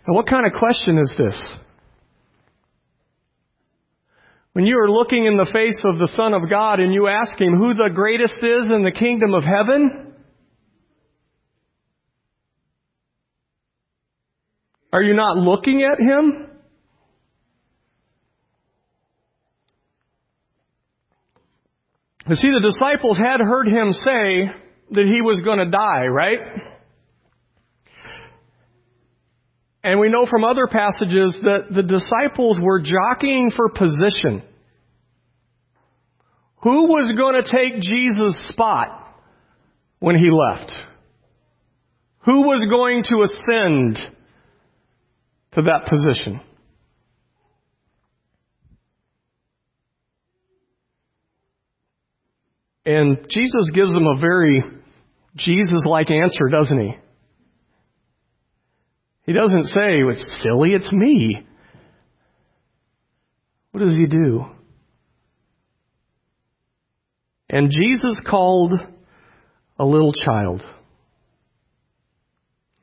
Now, 0.09 0.14
what 0.14 0.26
kind 0.26 0.47
of 0.47 0.52
question 0.59 0.99
is 0.99 1.14
this? 1.17 1.45
When 4.54 4.66
you 4.66 4.78
are 4.78 4.90
looking 4.90 5.25
in 5.25 5.38
the 5.38 5.50
face 5.50 5.80
of 5.82 5.99
the 5.99 6.12
Son 6.14 6.35
of 6.35 6.50
God 6.50 6.78
and 6.78 6.92
you 6.92 7.09
ask 7.09 7.40
Him 7.40 7.56
who 7.56 7.73
the 7.73 7.90
greatest 7.94 8.37
is 8.37 8.68
in 8.71 8.82
the 8.85 8.92
kingdom 8.92 9.32
of 9.32 9.42
heaven, 9.44 10.12
are 14.92 15.02
you 15.02 15.14
not 15.14 15.38
looking 15.38 15.82
at 15.82 15.99
Him? 15.99 16.49
You 22.28 22.37
see, 22.37 22.50
the 22.50 22.68
disciples 22.68 23.16
had 23.16 23.40
heard 23.40 23.68
Him 23.68 23.92
say 23.94 24.50
that 24.90 25.06
He 25.06 25.23
was 25.23 25.42
going 25.42 25.59
to 25.59 25.71
die, 25.71 26.06
right? 26.06 26.38
And 29.85 29.99
we 29.99 30.09
know 30.09 30.27
from 30.31 30.45
other 30.45 30.67
passages 30.69 31.37
that 31.43 31.67
the 31.75 31.83
disciples 31.83 32.61
were 32.62 32.81
jockeying 32.81 33.51
for 33.55 33.69
position. 33.69 34.43
Who 36.62 36.85
was 36.85 37.12
going 37.17 37.43
to 37.43 37.51
take 37.51 37.81
Jesus' 37.83 38.49
spot 38.51 38.89
when 39.99 40.17
he 40.17 40.31
left? 40.31 40.71
Who 42.25 42.43
was 42.43 42.65
going 42.71 43.03
to 43.05 43.23
ascend 43.23 43.99
to 45.53 45.62
that 45.62 45.89
position? 45.89 46.41
And 52.85 53.27
Jesus 53.29 53.71
gives 53.75 53.93
them 53.93 54.07
a 54.07 54.21
very 54.21 54.62
Jesus-like 55.37 56.11
answer, 56.11 56.49
doesn't 56.49 56.81
he? 56.81 56.95
He 59.25 59.33
doesn't 59.33 59.64
say, 59.67 60.00
it's 60.02 60.37
silly, 60.43 60.73
it's 60.73 60.93
me. 60.93 61.47
What 63.71 63.81
does 63.81 63.97
he 63.97 64.07
do? 64.07 64.47
And 67.49 67.71
Jesus 67.71 68.21
called 68.29 68.73
a 69.79 69.85
little 69.85 70.12
child. 70.12 70.62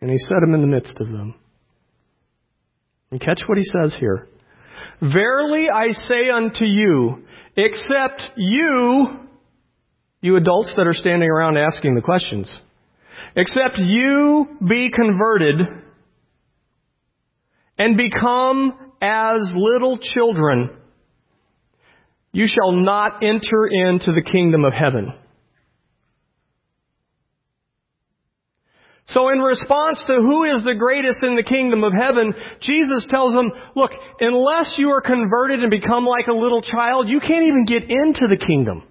And 0.01 0.09
he 0.09 0.17
set 0.17 0.43
him 0.43 0.53
in 0.53 0.61
the 0.61 0.67
midst 0.67 0.99
of 0.99 1.07
them. 1.07 1.35
And 3.11 3.19
catch 3.19 3.41
what 3.47 3.57
he 3.57 3.63
says 3.63 3.95
here. 3.99 4.27
Verily 5.01 5.69
I 5.69 5.91
say 6.07 6.29
unto 6.33 6.63
you, 6.63 7.23
except 7.55 8.29
you, 8.37 9.19
you 10.21 10.35
adults 10.35 10.73
that 10.77 10.87
are 10.87 10.93
standing 10.93 11.29
around 11.29 11.57
asking 11.57 11.95
the 11.95 12.01
questions, 12.01 12.53
except 13.35 13.77
you 13.77 14.47
be 14.67 14.91
converted 14.91 15.55
and 17.79 17.97
become 17.97 18.91
as 19.01 19.49
little 19.55 19.97
children, 19.97 20.69
you 22.33 22.45
shall 22.47 22.73
not 22.73 23.23
enter 23.23 23.67
into 23.67 24.11
the 24.11 24.21
kingdom 24.21 24.65
of 24.65 24.73
heaven. 24.73 25.13
So 29.07 29.29
in 29.29 29.39
response 29.39 30.03
to 30.05 30.13
who 30.13 30.43
is 30.43 30.61
the 30.63 30.75
greatest 30.75 31.23
in 31.23 31.35
the 31.35 31.43
kingdom 31.43 31.83
of 31.83 31.93
heaven, 31.93 32.31
Jesus 32.61 33.07
tells 33.09 33.33
them, 33.33 33.51
look, 33.75 33.89
unless 34.19 34.73
you 34.77 34.89
are 34.89 35.01
converted 35.01 35.61
and 35.61 35.71
become 35.71 36.05
like 36.05 36.27
a 36.27 36.37
little 36.37 36.61
child, 36.61 37.09
you 37.09 37.19
can't 37.19 37.45
even 37.45 37.65
get 37.65 37.83
into 37.89 38.27
the 38.27 38.37
kingdom. 38.37 38.83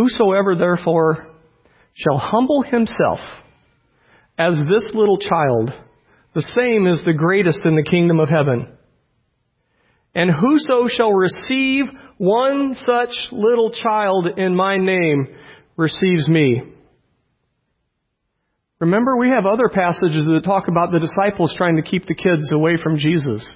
Whosoever 0.00 0.56
therefore 0.56 1.26
shall 1.92 2.16
humble 2.16 2.62
himself 2.62 3.18
as 4.38 4.54
this 4.54 4.92
little 4.94 5.18
child, 5.18 5.74
the 6.34 6.40
same 6.40 6.86
is 6.86 7.02
the 7.04 7.12
greatest 7.12 7.66
in 7.66 7.76
the 7.76 7.82
kingdom 7.82 8.18
of 8.18 8.30
heaven. 8.30 8.68
And 10.14 10.30
whoso 10.30 10.88
shall 10.88 11.12
receive 11.12 11.84
one 12.16 12.74
such 12.74 13.10
little 13.30 13.72
child 13.72 14.26
in 14.38 14.56
my 14.56 14.78
name 14.78 15.36
receives 15.76 16.26
me. 16.28 16.62
Remember, 18.78 19.18
we 19.18 19.28
have 19.28 19.44
other 19.44 19.68
passages 19.68 20.24
that 20.24 20.40
talk 20.44 20.68
about 20.68 20.92
the 20.92 20.98
disciples 20.98 21.54
trying 21.58 21.76
to 21.76 21.82
keep 21.82 22.06
the 22.06 22.14
kids 22.14 22.50
away 22.52 22.78
from 22.82 22.96
Jesus. 22.96 23.54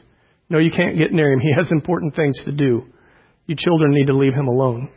No, 0.51 0.59
you 0.59 0.71
can't 0.71 0.99
get 0.99 1.11
near 1.11 1.33
him. 1.33 1.41
He 1.41 1.55
has 1.57 1.73
important 1.73 2.15
things 2.15 2.39
to 2.45 2.53
do. 2.53 2.83
You 3.47 3.57
children 3.57 3.93
need 3.93 4.09
to 4.09 4.17
leave 4.17 4.35
him 4.35 4.49
alone. 4.49 4.91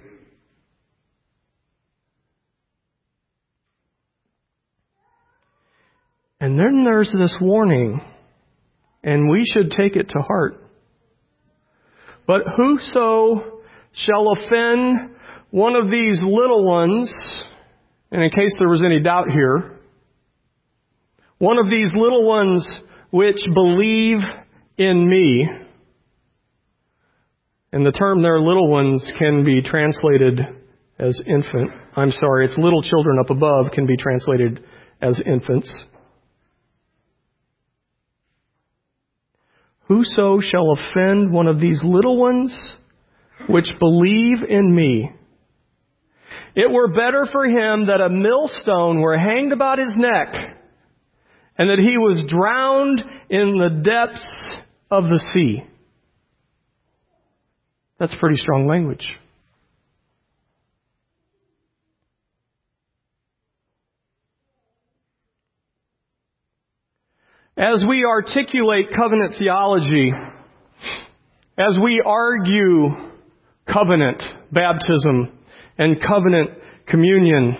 And 6.47 6.57
then 6.57 6.85
there's 6.85 7.11
this 7.11 7.35
warning, 7.41 7.99
and 9.03 9.29
we 9.29 9.43
should 9.53 9.69
take 9.69 9.97
it 9.97 10.07
to 10.07 10.19
heart. 10.21 10.63
But 12.25 12.43
whoso 12.55 13.59
shall 13.91 14.31
offend 14.31 15.11
one 15.51 15.75
of 15.75 15.91
these 15.91 16.21
little 16.23 16.63
ones, 16.63 17.13
and 18.13 18.23
in 18.23 18.29
case 18.29 18.55
there 18.59 18.69
was 18.69 18.81
any 18.81 19.01
doubt 19.01 19.29
here, 19.29 19.77
one 21.37 21.57
of 21.57 21.65
these 21.69 21.91
little 21.93 22.25
ones 22.25 22.65
which 23.11 23.41
believe 23.53 24.19
in 24.77 25.05
me, 25.05 25.49
and 27.73 27.85
the 27.85 27.91
term 27.91 28.21
there, 28.21 28.39
little 28.39 28.71
ones, 28.71 29.03
can 29.19 29.43
be 29.43 29.61
translated 29.61 30.39
as 30.97 31.21
infant. 31.27 31.71
I'm 31.97 32.11
sorry, 32.11 32.45
it's 32.45 32.57
little 32.57 32.83
children 32.83 33.17
up 33.19 33.31
above 33.31 33.73
can 33.73 33.85
be 33.85 33.97
translated 33.97 34.63
as 35.01 35.21
infants. 35.25 35.69
Whoso 39.87 40.39
shall 40.39 40.71
offend 40.71 41.31
one 41.31 41.47
of 41.47 41.59
these 41.59 41.81
little 41.83 42.19
ones 42.19 42.57
which 43.47 43.69
believe 43.79 44.37
in 44.47 44.75
me, 44.75 45.11
it 46.55 46.71
were 46.71 46.87
better 46.87 47.25
for 47.31 47.45
him 47.45 47.87
that 47.87 48.01
a 48.01 48.09
millstone 48.09 48.99
were 48.99 49.17
hanged 49.17 49.53
about 49.53 49.77
his 49.77 49.95
neck 49.95 50.33
and 51.57 51.69
that 51.69 51.79
he 51.79 51.97
was 51.97 52.23
drowned 52.27 53.03
in 53.29 53.57
the 53.57 53.81
depths 53.83 54.25
of 54.91 55.03
the 55.03 55.23
sea. 55.33 55.63
That's 57.99 58.15
pretty 58.19 58.37
strong 58.37 58.67
language. 58.67 59.07
As 67.57 67.83
we 67.89 68.05
articulate 68.07 68.91
covenant 68.95 69.33
theology, 69.39 70.11
as 71.57 71.79
we 71.83 71.99
argue 72.05 72.89
covenant 73.65 74.21
baptism 74.51 75.31
and 75.75 75.99
covenant 75.99 76.51
communion, 76.85 77.57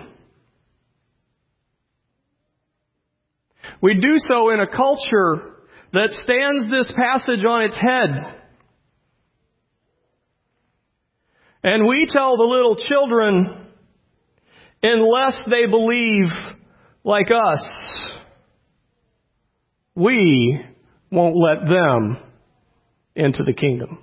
we 3.82 3.94
do 3.94 4.18
so 4.28 4.50
in 4.50 4.60
a 4.60 4.68
culture 4.68 5.56
that 5.92 6.10
stands 6.22 6.70
this 6.70 6.88
passage 6.94 7.44
on 7.44 7.64
its 7.64 7.76
head. 7.76 8.40
And 11.64 11.88
we 11.88 12.06
tell 12.08 12.36
the 12.36 12.44
little 12.44 12.76
children, 12.76 13.66
unless 14.80 15.42
they 15.50 15.66
believe 15.68 16.28
like 17.02 17.30
us, 17.32 18.17
we 19.98 20.64
won't 21.10 21.36
let 21.36 21.68
them 21.68 22.18
into 23.16 23.42
the 23.42 23.52
kingdom. 23.52 23.98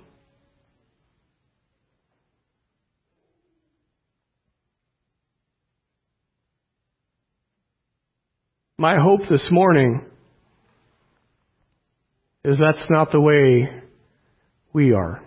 My 8.78 8.98
hope 9.00 9.20
this 9.30 9.46
morning 9.50 10.04
is 12.44 12.60
that's 12.60 12.84
not 12.90 13.10
the 13.10 13.20
way 13.20 13.82
we 14.74 14.92
are. 14.92 15.22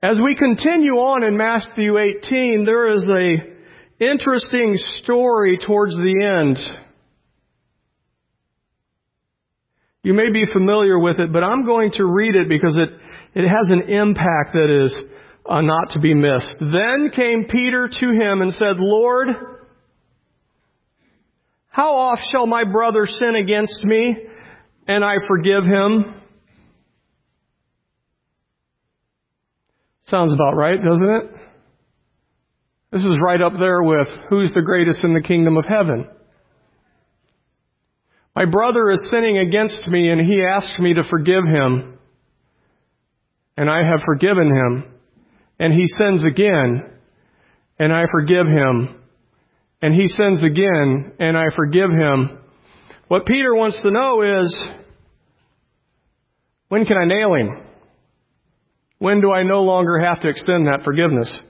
As 0.00 0.20
we 0.22 0.36
continue 0.36 0.92
on 0.92 1.24
in 1.24 1.36
Matthew 1.36 1.98
18, 1.98 2.64
there 2.64 2.92
is 2.92 3.02
a 3.08 3.53
interesting 4.00 4.76
story 5.02 5.58
towards 5.64 5.96
the 5.96 6.40
end. 6.40 6.58
You 10.02 10.12
may 10.12 10.30
be 10.30 10.44
familiar 10.52 10.98
with 10.98 11.18
it, 11.18 11.32
but 11.32 11.42
I'm 11.42 11.64
going 11.64 11.92
to 11.92 12.04
read 12.04 12.34
it 12.34 12.48
because 12.48 12.76
it, 12.76 12.90
it 13.34 13.48
has 13.48 13.70
an 13.70 13.88
impact 13.88 14.52
that 14.52 14.82
is 14.84 14.94
uh, 15.48 15.62
not 15.62 15.90
to 15.90 16.00
be 16.00 16.14
missed. 16.14 16.56
Then 16.60 17.10
came 17.14 17.46
Peter 17.50 17.88
to 17.88 18.06
him 18.06 18.42
and 18.42 18.52
said, 18.52 18.76
Lord, 18.78 19.28
how 21.68 21.94
oft 21.94 22.22
shall 22.30 22.46
my 22.46 22.64
brother 22.64 23.06
sin 23.06 23.34
against 23.34 23.82
me 23.82 24.16
and 24.86 25.02
I 25.02 25.14
forgive 25.26 25.64
him? 25.64 26.14
Sounds 30.04 30.34
about 30.34 30.54
right, 30.54 30.78
doesn't 30.82 31.08
it? 31.08 31.30
This 32.94 33.02
is 33.02 33.18
right 33.20 33.42
up 33.42 33.54
there 33.58 33.82
with 33.82 34.06
who's 34.30 34.54
the 34.54 34.62
greatest 34.62 35.02
in 35.02 35.14
the 35.14 35.20
kingdom 35.20 35.56
of 35.56 35.64
heaven. 35.64 36.06
My 38.36 38.44
brother 38.44 38.88
is 38.92 39.04
sinning 39.10 39.36
against 39.36 39.88
me 39.88 40.10
and 40.10 40.20
he 40.20 40.44
asked 40.48 40.78
me 40.78 40.94
to 40.94 41.02
forgive 41.10 41.42
him. 41.42 41.98
And 43.56 43.68
I 43.68 43.78
have 43.78 43.98
forgiven 44.06 44.46
him. 44.46 44.94
And 45.58 45.72
he 45.72 45.86
sins 45.86 46.24
again 46.24 46.84
and 47.80 47.92
I 47.92 48.04
forgive 48.12 48.46
him. 48.46 48.94
And 49.82 49.92
he 49.92 50.06
sins 50.06 50.44
again 50.44 51.14
and 51.18 51.36
I 51.36 51.46
forgive 51.56 51.90
him. 51.90 52.38
What 53.08 53.26
Peter 53.26 53.56
wants 53.56 53.82
to 53.82 53.90
know 53.90 54.22
is, 54.22 54.64
when 56.68 56.84
can 56.84 56.96
I 56.96 57.06
nail 57.06 57.34
him? 57.34 57.60
When 58.98 59.20
do 59.20 59.32
I 59.32 59.42
no 59.42 59.62
longer 59.62 59.98
have 59.98 60.20
to 60.20 60.28
extend 60.28 60.68
that 60.68 60.84
forgiveness? 60.84 61.40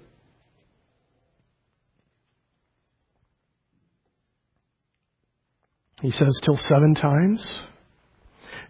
He 6.04 6.10
says, 6.10 6.38
till 6.44 6.58
seven 6.58 6.94
times. 6.94 7.42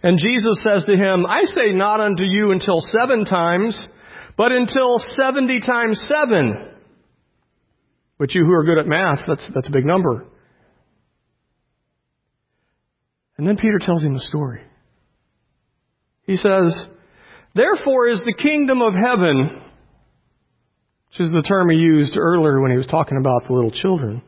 And 0.04 0.20
Jesus 0.20 0.62
says 0.62 0.84
to 0.84 0.92
him, 0.92 1.26
I 1.26 1.46
say 1.46 1.72
not 1.72 1.98
unto 1.98 2.22
you 2.22 2.52
until 2.52 2.78
seven 2.78 3.24
times, 3.24 3.76
but 4.36 4.52
until 4.52 5.04
seventy 5.18 5.58
times 5.58 6.00
seven. 6.06 6.54
But 8.20 8.32
you 8.36 8.44
who 8.44 8.52
are 8.52 8.62
good 8.62 8.78
at 8.78 8.86
math, 8.86 9.26
that's, 9.26 9.50
that's 9.52 9.66
a 9.66 9.72
big 9.72 9.84
number. 9.84 10.28
And 13.36 13.48
then 13.48 13.56
Peter 13.56 13.80
tells 13.80 14.04
him 14.04 14.14
the 14.14 14.20
story. 14.20 14.60
He 16.28 16.36
says, 16.36 16.86
Therefore 17.56 18.06
is 18.06 18.22
the 18.24 18.40
kingdom 18.40 18.80
of 18.80 18.92
heaven, 18.94 19.60
which 21.08 21.18
is 21.18 21.32
the 21.32 21.44
term 21.48 21.68
he 21.70 21.78
used 21.78 22.16
earlier 22.16 22.60
when 22.60 22.70
he 22.70 22.76
was 22.76 22.86
talking 22.86 23.18
about 23.18 23.48
the 23.48 23.54
little 23.54 23.72
children. 23.72 24.22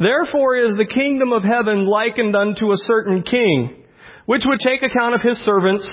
Therefore 0.00 0.56
is 0.56 0.76
the 0.76 0.86
kingdom 0.86 1.30
of 1.32 1.42
heaven 1.42 1.84
likened 1.84 2.34
unto 2.34 2.72
a 2.72 2.76
certain 2.88 3.22
king, 3.22 3.84
which 4.24 4.42
would 4.46 4.60
take 4.60 4.82
account 4.82 5.14
of 5.14 5.20
his 5.20 5.36
servants, 5.44 5.86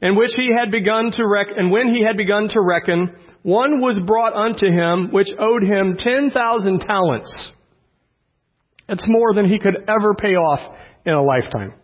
and 0.00 0.16
which 0.16 0.30
he 0.34 0.50
had 0.56 0.70
begun 0.70 1.10
to 1.12 1.26
reckon, 1.26 1.54
and 1.58 1.70
when 1.70 1.94
he 1.94 2.02
had 2.02 2.16
begun 2.16 2.48
to 2.48 2.60
reckon, 2.60 3.14
one 3.42 3.82
was 3.82 4.00
brought 4.06 4.32
unto 4.34 4.66
him 4.66 5.12
which 5.12 5.28
owed 5.38 5.62
him 5.62 5.96
ten 5.98 6.30
thousand 6.30 6.80
talents. 6.80 7.50
It's 8.88 9.06
more 9.06 9.34
than 9.34 9.46
he 9.46 9.58
could 9.58 9.76
ever 9.86 10.14
pay 10.14 10.36
off 10.36 10.76
in 11.04 11.12
a 11.12 11.22
lifetime. 11.22 11.74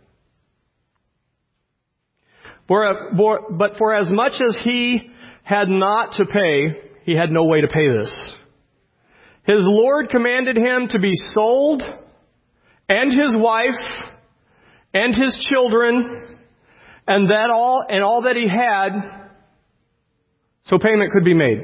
But 2.69 3.77
for 3.79 3.95
as 3.95 4.11
much 4.11 4.33
as 4.41 4.57
he 4.65 5.11
had 5.43 5.69
not 5.69 6.15
to 6.15 6.25
pay, 6.25 6.91
he 7.05 7.15
had 7.15 7.31
no 7.31 7.45
way 7.45 7.61
to 7.61 7.69
pay 7.69 7.87
this. 7.89 8.19
His 9.47 9.61
Lord 9.61 10.11
commanded 10.11 10.57
him 10.57 10.89
to 10.91 10.99
be 10.99 11.13
sold, 11.33 11.83
and 12.89 13.13
his 13.13 13.37
wife, 13.37 13.81
and 14.93 15.15
his 15.15 15.37
children, 15.49 16.37
and 17.07 17.31
that 17.31 17.51
all, 17.53 17.85
and 17.89 18.03
all 18.03 18.23
that 18.23 18.37
he 18.37 18.49
had, 18.49 19.29
so 20.65 20.79
payment 20.79 21.13
could 21.13 21.25
be 21.25 21.35
made. 21.35 21.61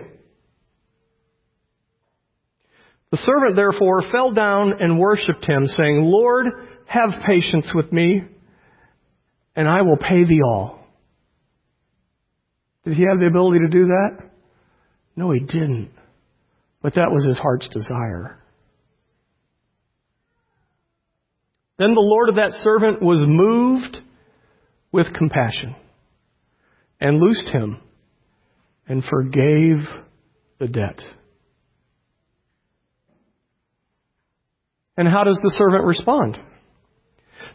The 3.10 3.16
servant 3.18 3.56
therefore 3.56 4.02
fell 4.12 4.30
down 4.30 4.74
and 4.78 4.98
worshipped 4.98 5.44
him, 5.44 5.66
saying, 5.66 6.02
Lord, 6.02 6.46
have 6.86 7.10
patience 7.26 7.72
with 7.74 7.92
me, 7.92 8.22
and 9.56 9.68
I 9.68 9.82
will 9.82 9.96
pay 9.96 10.24
thee 10.24 10.40
all. 10.46 10.78
Did 12.84 12.94
he 12.94 13.04
have 13.08 13.18
the 13.18 13.26
ability 13.26 13.58
to 13.60 13.68
do 13.68 13.86
that? 13.86 14.30
No, 15.16 15.32
he 15.32 15.40
didn't. 15.40 15.90
But 16.82 16.94
that 16.94 17.10
was 17.12 17.24
his 17.24 17.38
heart's 17.38 17.68
desire. 17.68 18.38
Then 21.78 21.94
the 21.94 22.00
Lord 22.00 22.28
of 22.28 22.34
that 22.36 22.52
servant 22.62 23.00
was 23.00 23.24
moved 23.26 23.98
with 24.90 25.14
compassion 25.14 25.74
and 27.00 27.18
loosed 27.18 27.48
him 27.48 27.78
and 28.86 29.02
forgave 29.04 29.78
the 30.58 30.68
debt. 30.68 31.00
And 34.96 35.08
how 35.08 35.24
does 35.24 35.38
the 35.42 35.54
servant 35.56 35.84
respond? 35.84 36.38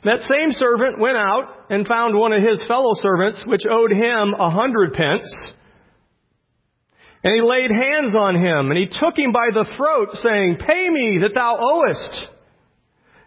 That 0.03 0.21
same 0.21 0.51
servant 0.51 0.99
went 0.99 1.17
out 1.17 1.67
and 1.69 1.87
found 1.87 2.17
one 2.17 2.33
of 2.33 2.41
his 2.43 2.63
fellow 2.67 2.91
servants, 2.95 3.43
which 3.45 3.63
owed 3.69 3.91
him 3.91 4.33
a 4.33 4.49
hundred 4.49 4.93
pence. 4.93 5.33
And 7.23 7.33
he 7.33 7.41
laid 7.41 7.71
hands 7.71 8.15
on 8.15 8.35
him, 8.35 8.71
and 8.71 8.77
he 8.77 8.85
took 8.85 9.17
him 9.17 9.31
by 9.31 9.49
the 9.53 9.65
throat, 9.75 10.09
saying, 10.21 10.57
Pay 10.59 10.89
me 10.89 11.19
that 11.23 11.33
thou 11.33 11.57
owest. 11.59 12.25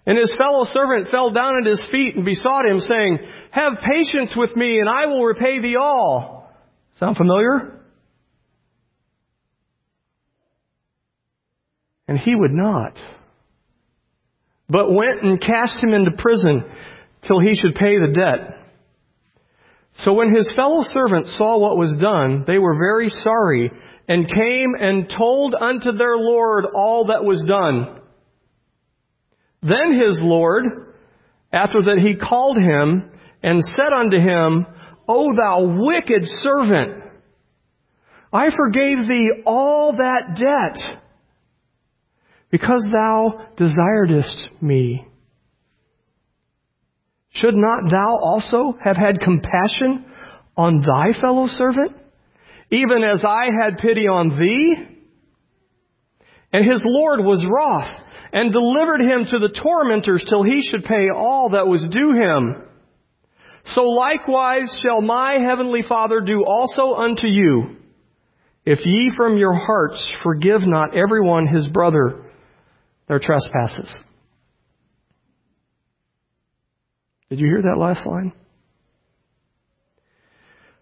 And 0.06 0.16
his 0.16 0.32
fellow 0.38 0.64
servant 0.72 1.08
fell 1.10 1.30
down 1.32 1.54
at 1.60 1.68
his 1.68 1.84
feet 1.90 2.16
and 2.16 2.24
besought 2.24 2.66
him, 2.66 2.78
saying, 2.78 3.18
Have 3.50 3.74
patience 3.92 4.34
with 4.36 4.56
me, 4.56 4.78
and 4.78 4.88
I 4.88 5.06
will 5.06 5.24
repay 5.24 5.60
thee 5.60 5.76
all. 5.76 6.50
Sound 6.98 7.16
familiar? 7.16 7.80
And 12.08 12.18
he 12.18 12.34
would 12.34 12.52
not 12.52 12.96
but 14.70 14.92
went 14.92 15.22
and 15.22 15.40
cast 15.40 15.82
him 15.82 15.92
into 15.92 16.12
prison 16.16 16.64
till 17.26 17.40
he 17.40 17.54
should 17.56 17.74
pay 17.74 17.98
the 17.98 18.12
debt. 18.14 18.59
So 20.04 20.14
when 20.14 20.34
his 20.34 20.50
fellow 20.56 20.82
servants 20.82 21.36
saw 21.36 21.58
what 21.58 21.76
was 21.76 21.94
done, 22.00 22.44
they 22.46 22.58
were 22.58 22.74
very 22.74 23.10
sorry 23.10 23.70
and 24.08 24.26
came 24.26 24.74
and 24.78 25.12
told 25.16 25.54
unto 25.54 25.92
their 25.92 26.16
Lord 26.16 26.64
all 26.74 27.06
that 27.06 27.24
was 27.24 27.44
done. 27.46 28.00
Then 29.62 29.92
his 29.92 30.18
Lord, 30.22 30.64
after 31.52 31.82
that 31.82 31.98
he 31.98 32.14
called 32.16 32.56
him 32.56 33.10
and 33.42 33.62
said 33.76 33.92
unto 33.92 34.16
him, 34.16 34.66
O 35.06 35.34
thou 35.36 35.82
wicked 35.84 36.24
servant, 36.42 37.02
I 38.32 38.48
forgave 38.56 38.98
thee 39.06 39.42
all 39.44 39.96
that 39.98 40.36
debt 40.36 41.00
because 42.50 42.88
thou 42.90 43.48
desiredest 43.58 44.62
me. 44.62 45.06
Should 47.32 47.54
not 47.54 47.90
thou 47.90 48.16
also 48.22 48.76
have 48.82 48.96
had 48.96 49.20
compassion 49.20 50.04
on 50.56 50.82
thy 50.82 51.18
fellow 51.20 51.46
servant, 51.46 51.92
even 52.70 53.04
as 53.04 53.24
I 53.24 53.46
had 53.46 53.78
pity 53.78 54.06
on 54.08 54.38
thee? 54.38 54.74
And 56.52 56.64
his 56.64 56.82
Lord 56.84 57.20
was 57.20 57.44
wroth, 57.48 57.90
and 58.32 58.52
delivered 58.52 59.00
him 59.00 59.24
to 59.26 59.38
the 59.38 59.60
tormentors 59.62 60.24
till 60.28 60.42
he 60.42 60.62
should 60.62 60.84
pay 60.84 61.08
all 61.14 61.50
that 61.50 61.68
was 61.68 61.88
due 61.90 62.12
him. 62.14 62.62
So 63.66 63.82
likewise 63.82 64.72
shall 64.82 65.00
my 65.00 65.38
heavenly 65.38 65.82
Father 65.88 66.20
do 66.20 66.44
also 66.44 66.94
unto 66.94 67.26
you, 67.26 67.76
if 68.64 68.80
ye 68.84 69.12
from 69.16 69.36
your 69.36 69.54
hearts 69.54 70.04
forgive 70.22 70.60
not 70.62 70.96
every 70.96 71.20
one 71.20 71.46
his 71.46 71.68
brother 71.68 72.24
their 73.08 73.20
trespasses. 73.20 74.00
Did 77.30 77.38
you 77.38 77.46
hear 77.46 77.62
that 77.62 77.78
last 77.78 78.06
line? 78.06 78.32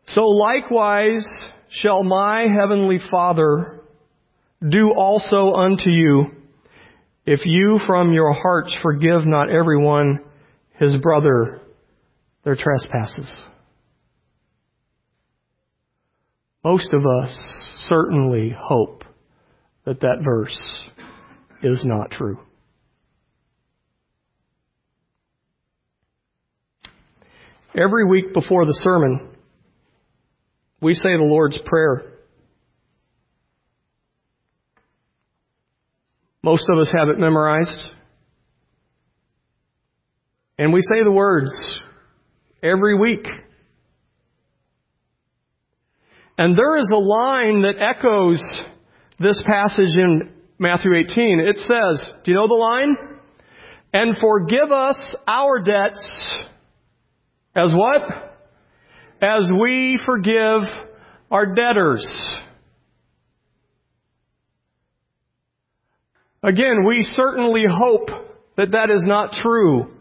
So 0.06 0.22
likewise 0.22 1.26
shall 1.70 2.02
my 2.02 2.46
heavenly 2.58 2.98
Father 3.11 3.82
do 4.66 4.92
also 4.96 5.52
unto 5.52 5.90
you 5.90 6.24
if 7.26 7.40
you 7.44 7.78
from 7.87 8.12
your 8.12 8.32
hearts 8.32 8.74
forgive 8.82 9.26
not 9.26 9.50
everyone 9.50 10.20
his 10.78 10.96
brother 10.96 11.61
their 12.44 12.56
trespasses. 12.56 13.30
Most 16.64 16.92
of 16.94 17.04
us 17.04 17.37
certainly 17.88 18.54
hope 18.58 19.04
that 19.84 20.00
that 20.00 20.22
verse 20.24 20.58
is 21.62 21.84
not 21.84 22.11
true. 22.11 22.38
Every 27.80 28.04
week 28.04 28.34
before 28.34 28.66
the 28.66 28.78
sermon, 28.82 29.28
we 30.80 30.94
say 30.94 31.10
the 31.16 31.24
Lord's 31.24 31.58
Prayer. 31.64 32.14
Most 36.42 36.64
of 36.72 36.80
us 36.80 36.92
have 36.96 37.08
it 37.08 37.18
memorized. 37.18 37.76
And 40.58 40.72
we 40.72 40.80
say 40.80 41.04
the 41.04 41.12
words 41.12 41.52
every 42.62 42.98
week. 42.98 43.26
And 46.36 46.58
there 46.58 46.78
is 46.78 46.90
a 46.92 46.98
line 46.98 47.62
that 47.62 47.74
echoes 47.80 48.42
this 49.20 49.40
passage 49.46 49.96
in 49.96 50.32
Matthew 50.58 50.94
18, 50.94 51.40
it 51.40 51.56
says, 51.56 52.12
do 52.24 52.32
you 52.32 52.36
know 52.36 52.48
the 52.48 52.54
line? 52.54 52.96
And 53.92 54.16
forgive 54.16 54.72
us 54.72 54.98
our 55.28 55.60
debts 55.60 56.04
as 57.59 57.75
what? 57.75 58.03
As 59.21 59.51
we 59.61 59.99
forgive 60.07 60.62
our 61.31 61.55
debtors. 61.55 62.07
Again, 66.42 66.85
we 66.87 67.03
certainly 67.16 67.64
hope 67.68 68.11
that 68.57 68.71
that 68.71 68.90
is 68.90 69.05
not 69.05 69.33
true. 69.42 69.92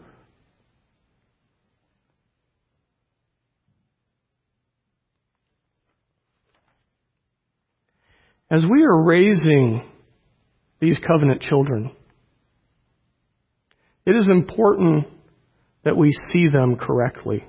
As 8.50 8.64
we 8.64 8.82
are 8.84 9.02
raising 9.02 9.82
these 10.80 10.98
covenant 11.06 11.42
children, 11.42 11.90
it 14.06 14.16
is 14.16 14.28
important 14.28 15.06
that 15.84 15.96
we 15.96 16.12
see 16.32 16.48
them 16.48 16.76
correctly, 16.76 17.44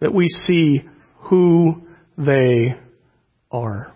that 0.00 0.14
we 0.14 0.26
see 0.46 0.82
who 1.22 1.82
they 2.16 2.76
are. 3.50 3.92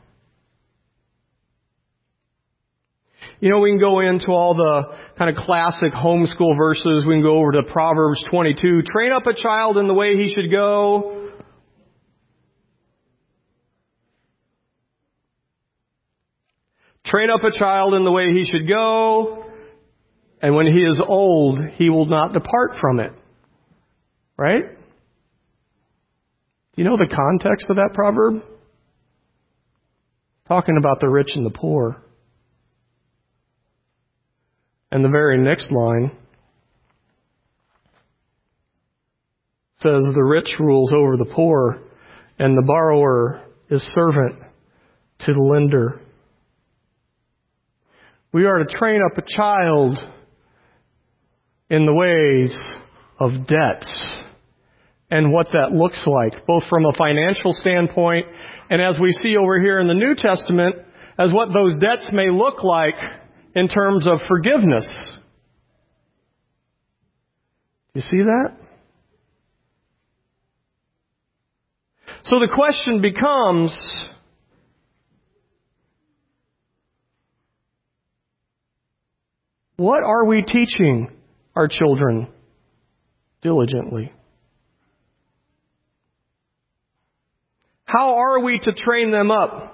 You 3.40 3.50
know, 3.50 3.58
we 3.58 3.70
can 3.70 3.80
go 3.80 3.98
into 3.98 4.28
all 4.28 4.54
the 4.54 4.96
kind 5.18 5.28
of 5.28 5.36
classic 5.44 5.92
homeschool 5.92 6.56
verses. 6.56 7.04
We 7.06 7.14
can 7.14 7.22
go 7.22 7.38
over 7.38 7.52
to 7.52 7.62
Proverbs 7.72 8.24
22. 8.30 8.82
Train 8.82 9.10
up 9.12 9.26
a 9.26 9.34
child 9.34 9.78
in 9.78 9.88
the 9.88 9.94
way 9.94 10.14
he 10.16 10.32
should 10.32 10.50
go. 10.50 11.30
Train 17.04 17.30
up 17.30 17.42
a 17.42 17.50
child 17.58 17.94
in 17.94 18.04
the 18.04 18.12
way 18.12 18.32
he 18.32 18.44
should 18.44 18.68
go. 18.68 19.51
And 20.42 20.56
when 20.56 20.66
he 20.66 20.80
is 20.80 21.00
old, 21.00 21.60
he 21.74 21.88
will 21.88 22.06
not 22.06 22.32
depart 22.32 22.72
from 22.80 22.98
it. 22.98 23.12
Right? 24.36 24.64
Do 26.74 26.82
you 26.82 26.84
know 26.84 26.96
the 26.96 27.14
context 27.14 27.66
of 27.70 27.76
that 27.76 27.90
proverb? 27.94 28.42
Talking 30.48 30.76
about 30.76 30.98
the 31.00 31.08
rich 31.08 31.30
and 31.36 31.46
the 31.46 31.56
poor. 31.56 32.02
And 34.90 35.04
the 35.04 35.08
very 35.08 35.38
next 35.38 35.70
line 35.70 36.10
says, 39.78 40.02
The 40.14 40.24
rich 40.24 40.56
rules 40.58 40.92
over 40.92 41.16
the 41.16 41.32
poor, 41.32 41.78
and 42.38 42.56
the 42.56 42.66
borrower 42.66 43.42
is 43.70 43.82
servant 43.94 44.42
to 45.20 45.32
the 45.32 45.40
lender. 45.40 46.00
We 48.32 48.44
are 48.44 48.58
to 48.58 48.64
train 48.64 49.00
up 49.04 49.18
a 49.18 49.36
child 49.36 49.98
in 51.72 51.86
the 51.86 51.94
ways 51.94 52.54
of 53.18 53.46
debts 53.46 54.02
and 55.10 55.32
what 55.32 55.46
that 55.52 55.72
looks 55.72 56.06
like, 56.06 56.46
both 56.46 56.64
from 56.68 56.84
a 56.84 56.92
financial 56.92 57.54
standpoint 57.54 58.26
and 58.68 58.82
as 58.82 58.98
we 59.00 59.10
see 59.12 59.36
over 59.38 59.58
here 59.58 59.80
in 59.80 59.88
the 59.88 59.94
New 59.94 60.14
Testament, 60.14 60.76
as 61.18 61.32
what 61.32 61.48
those 61.54 61.78
debts 61.78 62.10
may 62.12 62.30
look 62.30 62.62
like 62.62 62.94
in 63.54 63.68
terms 63.68 64.06
of 64.06 64.18
forgiveness. 64.28 64.86
You 67.94 68.02
see 68.02 68.18
that? 68.18 68.52
So 72.24 72.38
the 72.38 72.48
question 72.54 73.00
becomes, 73.00 73.74
what 79.76 80.02
are 80.02 80.26
we 80.26 80.42
teaching 80.42 81.08
our 81.54 81.68
children 81.68 82.28
diligently? 83.42 84.12
How 87.84 88.16
are 88.16 88.40
we 88.40 88.58
to 88.58 88.72
train 88.72 89.10
them 89.10 89.30
up? 89.30 89.72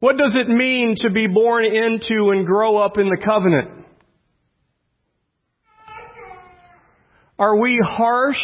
What 0.00 0.16
does 0.16 0.34
it 0.34 0.48
mean 0.48 0.94
to 0.98 1.10
be 1.10 1.26
born 1.26 1.64
into 1.64 2.30
and 2.30 2.46
grow 2.46 2.76
up 2.76 2.98
in 2.98 3.08
the 3.08 3.20
covenant? 3.22 3.86
Are 7.38 7.60
we 7.60 7.80
harsh 7.84 8.40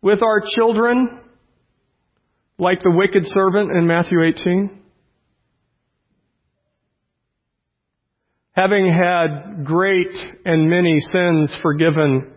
with 0.00 0.22
our 0.22 0.42
children 0.54 1.20
like 2.58 2.80
the 2.80 2.90
wicked 2.90 3.24
servant 3.26 3.70
in 3.72 3.86
Matthew 3.86 4.22
18? 4.22 4.82
Having 8.56 8.90
had 8.90 9.66
great 9.66 10.16
and 10.46 10.70
many 10.70 10.98
sins 10.98 11.54
forgiven, 11.60 12.32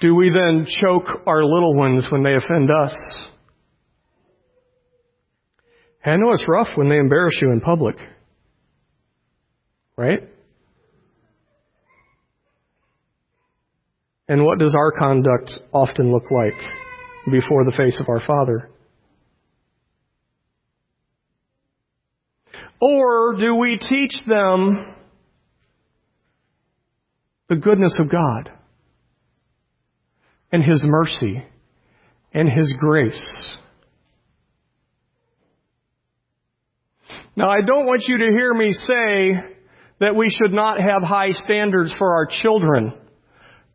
do 0.00 0.14
we 0.14 0.30
then 0.30 0.66
choke 0.80 1.20
our 1.26 1.44
little 1.44 1.76
ones 1.76 2.08
when 2.10 2.22
they 2.22 2.34
offend 2.34 2.70
us? 2.70 2.96
I 6.04 6.16
know 6.16 6.32
it's 6.32 6.48
rough 6.48 6.68
when 6.76 6.88
they 6.88 6.96
embarrass 6.96 7.34
you 7.42 7.52
in 7.52 7.60
public. 7.60 7.96
Right? 9.98 10.20
And 14.28 14.44
what 14.46 14.58
does 14.58 14.74
our 14.74 14.92
conduct 14.92 15.52
often 15.72 16.10
look 16.10 16.30
like 16.30 16.58
before 17.30 17.66
the 17.66 17.74
face 17.76 18.00
of 18.00 18.08
our 18.08 18.22
Father? 18.26 18.70
Or 22.80 23.36
do 23.38 23.54
we 23.54 23.78
teach 23.78 24.14
them 24.26 24.86
the 27.52 27.60
goodness 27.60 27.94
of 28.00 28.10
God 28.10 28.50
and 30.50 30.64
His 30.64 30.82
mercy 30.86 31.44
and 32.32 32.48
His 32.48 32.74
grace. 32.80 33.22
Now, 37.36 37.50
I 37.50 37.60
don't 37.60 37.84
want 37.84 38.04
you 38.08 38.16
to 38.16 38.24
hear 38.24 38.54
me 38.54 38.72
say 38.72 39.58
that 40.00 40.16
we 40.16 40.30
should 40.30 40.54
not 40.54 40.80
have 40.80 41.02
high 41.02 41.32
standards 41.44 41.94
for 41.98 42.14
our 42.14 42.26
children. 42.42 42.94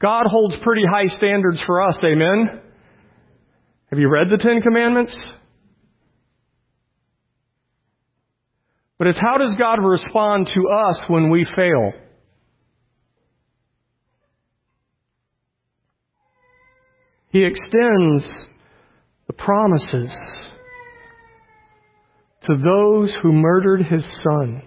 God 0.01 0.25
holds 0.25 0.57
pretty 0.63 0.83
high 0.91 1.15
standards 1.15 1.61
for 1.63 1.83
us, 1.83 2.01
amen? 2.03 2.59
Have 3.91 3.99
you 3.99 4.09
read 4.09 4.27
the 4.31 4.43
Ten 4.43 4.61
Commandments? 4.61 5.15
But 8.97 9.05
it's 9.05 9.21
how 9.21 9.37
does 9.37 9.55
God 9.59 9.83
respond 9.83 10.49
to 10.55 10.67
us 10.67 11.03
when 11.07 11.29
we 11.29 11.45
fail? 11.55 12.06
He 17.37 17.45
extends 17.45 18.27
the 19.27 19.33
promises 19.33 20.11
to 22.45 22.57
those 22.57 23.15
who 23.21 23.31
murdered 23.31 23.85
his 23.85 24.03
son. 24.23 24.63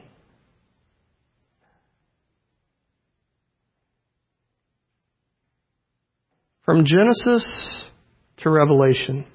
From 6.64 6.84
Genesis 6.84 7.44
to 8.38 8.50
Revelation, 8.50 9.26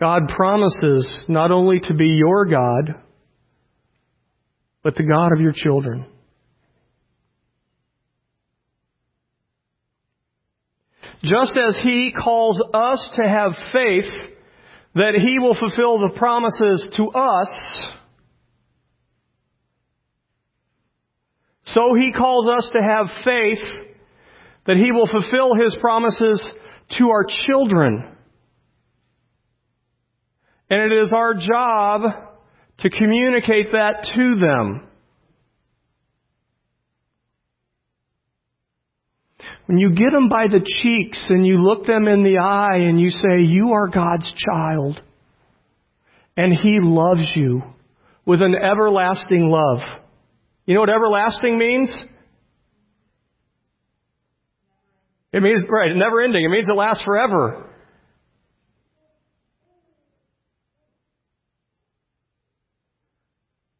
God 0.00 0.22
promises 0.26 1.14
not 1.28 1.52
only 1.52 1.78
to 1.84 1.94
be 1.94 2.18
your 2.18 2.46
God, 2.46 2.96
but 4.82 4.96
the 4.96 5.04
God 5.04 5.30
of 5.32 5.40
your 5.40 5.52
children. 5.54 6.06
Just 11.24 11.56
as 11.56 11.78
He 11.82 12.12
calls 12.12 12.60
us 12.74 13.10
to 13.16 13.22
have 13.26 13.52
faith 13.72 14.12
that 14.94 15.14
He 15.14 15.38
will 15.38 15.54
fulfill 15.54 15.98
the 15.98 16.14
promises 16.16 16.86
to 16.96 17.08
us, 17.08 17.52
so 21.64 21.94
He 21.98 22.12
calls 22.12 22.46
us 22.46 22.70
to 22.72 22.78
have 22.82 23.24
faith 23.24 23.64
that 24.66 24.76
He 24.76 24.92
will 24.92 25.06
fulfill 25.06 25.54
His 25.54 25.74
promises 25.80 26.46
to 26.98 27.08
our 27.08 27.24
children. 27.46 28.16
And 30.68 30.92
it 30.92 31.04
is 31.04 31.12
our 31.14 31.34
job 31.34 32.02
to 32.80 32.90
communicate 32.90 33.72
that 33.72 34.06
to 34.14 34.34
them. 34.38 34.88
When 39.66 39.78
you 39.78 39.90
get 39.90 40.12
them 40.12 40.28
by 40.28 40.46
the 40.50 40.60
cheeks 40.60 41.26
and 41.30 41.46
you 41.46 41.56
look 41.56 41.86
them 41.86 42.06
in 42.06 42.22
the 42.22 42.38
eye 42.38 42.76
and 42.76 43.00
you 43.00 43.10
say, 43.10 43.42
You 43.44 43.72
are 43.72 43.88
God's 43.88 44.30
child, 44.36 45.02
and 46.36 46.52
He 46.52 46.78
loves 46.82 47.26
you 47.34 47.62
with 48.26 48.42
an 48.42 48.54
everlasting 48.54 49.48
love. 49.48 49.78
You 50.66 50.74
know 50.74 50.80
what 50.80 50.90
everlasting 50.90 51.56
means? 51.58 51.94
It 55.32 55.42
means, 55.42 55.64
right, 55.68 55.90
never 55.96 56.22
ending. 56.22 56.44
It 56.44 56.48
means 56.48 56.68
it 56.68 56.76
lasts 56.76 57.02
forever. 57.04 57.70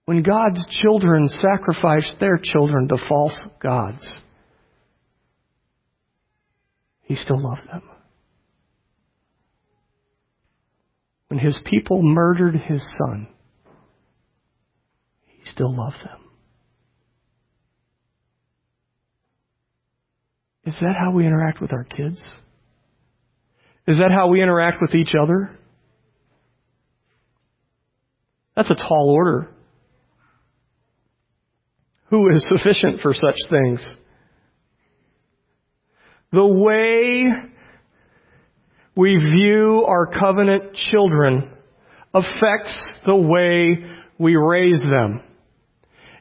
When 0.06 0.22
God's 0.22 0.66
children 0.82 1.28
sacrifice 1.28 2.12
their 2.20 2.38
children 2.42 2.88
to 2.88 2.96
false 3.08 3.38
gods, 3.62 4.06
he 7.04 7.14
still 7.14 7.42
loved 7.42 7.68
them. 7.68 7.82
When 11.28 11.38
his 11.38 11.58
people 11.64 12.00
murdered 12.02 12.54
his 12.54 12.82
son, 12.98 13.28
he 15.26 15.44
still 15.50 15.74
loved 15.74 15.96
them? 16.04 16.20
Is 20.66 20.78
that 20.80 20.94
how 20.98 21.12
we 21.12 21.26
interact 21.26 21.60
with 21.60 21.72
our 21.72 21.84
kids? 21.84 22.20
Is 23.86 23.98
that 23.98 24.10
how 24.10 24.28
we 24.28 24.42
interact 24.42 24.78
with 24.80 24.94
each 24.94 25.14
other? 25.20 25.58
That's 28.56 28.70
a 28.70 28.74
tall 28.74 29.10
order. 29.10 29.50
Who 32.10 32.30
is 32.30 32.48
sufficient 32.48 33.00
for 33.00 33.12
such 33.12 33.36
things? 33.50 33.96
The 36.34 36.44
way 36.44 37.26
we 38.96 39.16
view 39.16 39.84
our 39.86 40.06
covenant 40.06 40.74
children 40.90 41.48
affects 42.12 42.76
the 43.06 43.14
way 43.14 43.84
we 44.18 44.34
raise 44.34 44.82
them. 44.82 45.20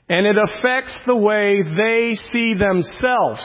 And 0.08 0.28
it 0.28 0.36
affects 0.36 0.96
the 1.08 1.16
way 1.16 1.64
they 1.64 2.16
see 2.32 2.54
themselves. 2.54 3.44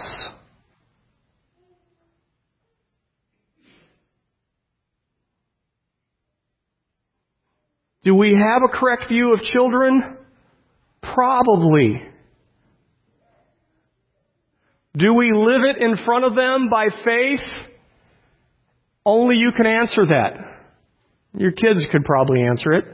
Do 8.02 8.14
we 8.14 8.34
have 8.38 8.62
a 8.62 8.78
correct 8.78 9.08
view 9.08 9.32
of 9.32 9.40
children? 9.40 10.18
Probably. 11.14 12.02
Do 14.98 15.14
we 15.14 15.30
live 15.32 15.62
it 15.62 15.80
in 15.80 15.94
front 16.04 16.24
of 16.24 16.34
them 16.34 16.68
by 16.68 16.88
faith? 16.88 17.40
Only 19.06 19.36
you 19.36 19.52
can 19.56 19.66
answer 19.66 20.06
that. 20.06 20.32
Your 21.34 21.52
kids 21.52 21.86
could 21.92 22.04
probably 22.04 22.42
answer 22.42 22.72
it. 22.72 22.84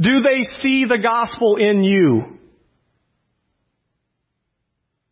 Do 0.00 0.20
they 0.20 0.42
see 0.62 0.86
the 0.88 0.98
gospel 0.98 1.56
in 1.56 1.84
you? 1.84 2.38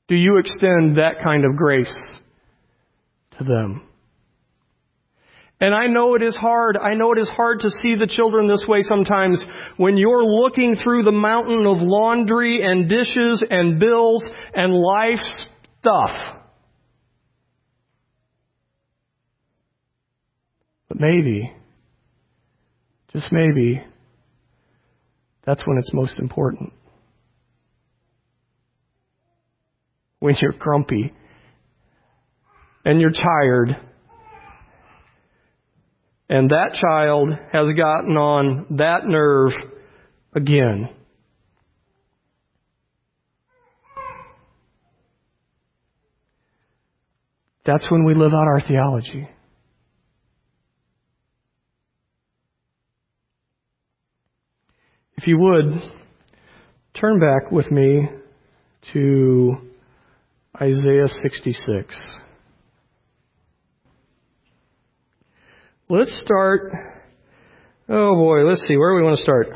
Do 0.09 0.17
you 0.17 0.39
extend 0.39 0.99
that 0.99 1.23
kind 1.23 1.45
of 1.45 1.57
grace 1.57 1.97
to 3.39 3.45
them? 3.45 3.83
And 5.61 5.75
I 5.75 5.87
know 5.87 6.15
it 6.17 6.23
is 6.23 6.37
hard. 6.37 6.77
I 6.77 6.95
know 6.95 7.13
it 7.13 7.19
is 7.19 7.31
hard 7.31 7.61
to 7.61 7.71
see 7.71 7.95
the 7.95 8.07
children 8.07 8.47
this 8.47 8.65
way 8.69 8.83
sometimes 8.83 9.43
when 9.77 9.97
you're 9.97 10.25
looking 10.25 10.77
through 10.77 11.05
the 11.05 11.13
mountain 11.13 11.65
of 11.65 11.79
laundry 11.81 12.61
and 12.63 12.89
dishes 12.89 13.43
and 13.49 13.81
bills 13.81 14.23
and 14.55 14.75
life's 14.75 15.45
stuff. 15.87 16.11
But 20.89 20.99
maybe, 21.01 21.53
just 23.13 23.33
maybe, 23.33 23.83
that's 25.45 25.67
when 25.67 25.79
it's 25.79 25.93
most 25.93 26.19
important. 26.19 26.73
When 30.19 30.35
you're 30.41 30.53
grumpy 30.53 31.13
and 32.85 33.01
you're 33.01 33.13
tired 33.13 33.77
and 36.29 36.51
that 36.51 36.75
child 36.75 37.31
has 37.53 37.69
gotten 37.75 38.17
on 38.17 38.67
that 38.79 39.07
nerve 39.07 39.53
again. 40.35 40.89
That's 47.67 47.91
when 47.91 48.05
we 48.05 48.15
live 48.15 48.33
out 48.33 48.47
our 48.47 48.61
theology. 48.61 49.29
If 55.17 55.27
you 55.27 55.39
would, 55.39 55.65
turn 56.95 57.19
back 57.19 57.51
with 57.51 57.71
me 57.73 58.09
to 58.93 59.57
Isaiah 60.61 61.09
66. 61.09 62.03
Let's 65.89 66.21
start. 66.23 66.73
Oh 67.89 68.15
boy, 68.15 68.45
let's 68.49 68.65
see, 68.69 68.77
where 68.77 68.93
do 68.93 68.97
we 68.97 69.03
want 69.03 69.17
to 69.17 69.23
start? 69.23 69.49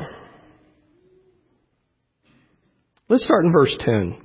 Let's 3.07 3.23
start 3.23 3.45
in 3.45 3.53
verse 3.53 3.75
10. 3.79 4.17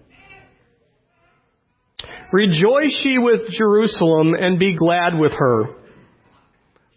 Rejoice 2.33 2.97
ye 3.05 3.19
with 3.19 3.49
Jerusalem 3.51 4.35
and 4.35 4.59
be 4.59 4.77
glad 4.77 5.19
with 5.19 5.33
her. 5.33 5.77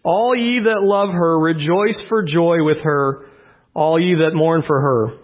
All 0.02 0.34
ye 0.36 0.60
that 0.64 0.82
love 0.82 1.10
her, 1.10 1.38
rejoice 1.38 2.02
for 2.08 2.22
joy 2.22 2.64
with 2.64 2.78
her, 2.82 3.26
all 3.74 4.00
ye 4.00 4.14
that 4.14 4.34
mourn 4.34 4.62
for 4.66 4.80
her. 4.80 5.18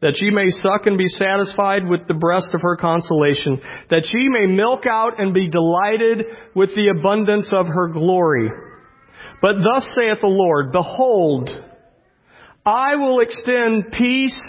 That 0.00 0.20
ye 0.20 0.30
may 0.30 0.50
suck 0.50 0.86
and 0.86 0.96
be 0.96 1.06
satisfied 1.06 1.86
with 1.86 2.08
the 2.08 2.14
breast 2.14 2.48
of 2.54 2.62
her 2.62 2.76
consolation, 2.76 3.60
that 3.90 4.08
ye 4.12 4.28
may 4.28 4.46
milk 4.52 4.84
out 4.86 5.20
and 5.20 5.34
be 5.34 5.48
delighted 5.48 6.26
with 6.54 6.70
the 6.74 6.88
abundance 6.88 7.52
of 7.52 7.66
her 7.66 7.88
glory. 7.88 8.50
But 9.40 9.56
thus 9.62 9.84
saith 9.94 10.20
the 10.20 10.28
Lord, 10.28 10.72
Behold, 10.72 11.50
I 12.64 12.96
will 12.96 13.20
extend 13.20 13.92
peace 13.92 14.40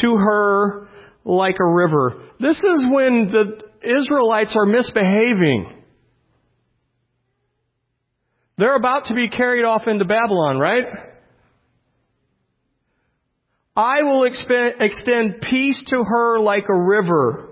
to 0.00 0.16
her 0.16 0.88
like 1.24 1.56
a 1.60 1.66
river. 1.66 2.22
This 2.40 2.56
is 2.56 2.84
when 2.90 3.28
the 3.28 3.67
Israelites 3.88 4.54
are 4.56 4.66
misbehaving. 4.66 5.74
They're 8.58 8.76
about 8.76 9.06
to 9.06 9.14
be 9.14 9.28
carried 9.28 9.64
off 9.64 9.86
into 9.86 10.04
Babylon, 10.04 10.58
right? 10.58 10.84
I 13.76 14.02
will 14.02 14.24
extend 14.24 15.40
peace 15.48 15.82
to 15.88 16.02
her 16.02 16.40
like 16.40 16.64
a 16.68 16.74
river, 16.74 17.50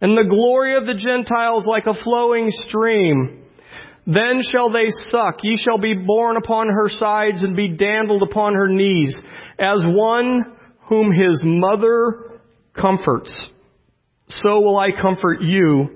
and 0.00 0.16
the 0.16 0.28
glory 0.30 0.76
of 0.76 0.86
the 0.86 0.94
Gentiles 0.94 1.66
like 1.66 1.86
a 1.86 2.00
flowing 2.04 2.48
stream. 2.68 3.42
Then 4.06 4.42
shall 4.50 4.70
they 4.70 4.86
suck. 5.10 5.38
Ye 5.42 5.56
shall 5.56 5.78
be 5.78 5.94
borne 5.94 6.36
upon 6.36 6.68
her 6.68 6.88
sides 6.88 7.42
and 7.42 7.56
be 7.56 7.76
dandled 7.76 8.22
upon 8.22 8.54
her 8.54 8.68
knees, 8.68 9.16
as 9.58 9.84
one 9.84 10.56
whom 10.88 11.12
his 11.12 11.42
mother 11.44 12.40
comforts. 12.74 13.34
So 14.40 14.60
will 14.60 14.78
I 14.78 14.90
comfort 15.00 15.42
you, 15.42 15.88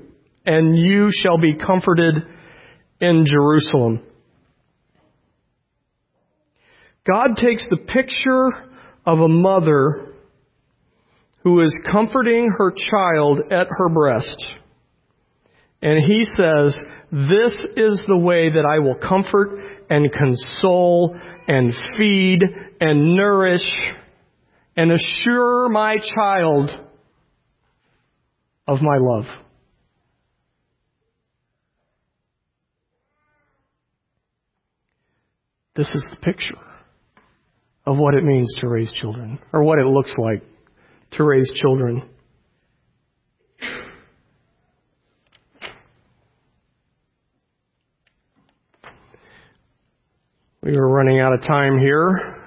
and 0.45 0.77
you 0.77 1.11
shall 1.23 1.39
be 1.39 1.55
comforted 1.55 2.15
in 3.01 3.25
Jerusalem. 3.27 4.01
God 7.07 7.37
takes 7.37 7.67
the 7.71 7.77
picture 7.77 8.49
of 9.05 9.21
a 9.21 9.29
mother 9.29 10.15
who 11.45 11.61
is 11.61 11.79
comforting 11.91 12.51
her 12.59 12.73
child 12.73 13.41
at 13.53 13.69
her 13.71 13.89
breast. 13.89 14.45
And 15.81 16.05
he 16.05 16.25
says, 16.25 16.77
this 17.13 17.57
is 17.77 18.03
the 18.09 18.19
way 18.19 18.51
that 18.51 18.65
I 18.67 18.81
will 18.81 18.97
comfort 18.97 19.61
and 19.89 20.11
console 20.13 21.17
and 21.47 21.73
feed 21.97 22.41
and 22.81 23.15
nourish 23.15 23.63
and 24.77 24.91
assure 24.91 25.69
my 25.69 25.99
child 26.15 26.71
of 28.67 28.81
my 28.83 28.99
love. 28.99 29.25
This 35.77 35.95
is 35.95 36.07
the 36.11 36.17
picture 36.17 36.55
of 37.85 37.99
what 37.99 38.15
it 38.15 38.25
means 38.25 38.53
to 38.61 38.69
raise 38.69 38.93
children, 38.95 39.39
or 39.53 39.63
what 39.63 39.79
it 39.79 39.87
looks 39.87 40.15
like 40.19 40.43
to 41.13 41.23
raise 41.23 41.51
children. 41.55 42.03
We 50.63 50.77
are 50.77 50.89
running 50.89 51.21
out 51.21 51.33
of 51.33 51.43
time 51.43 51.79
here. 51.79 52.43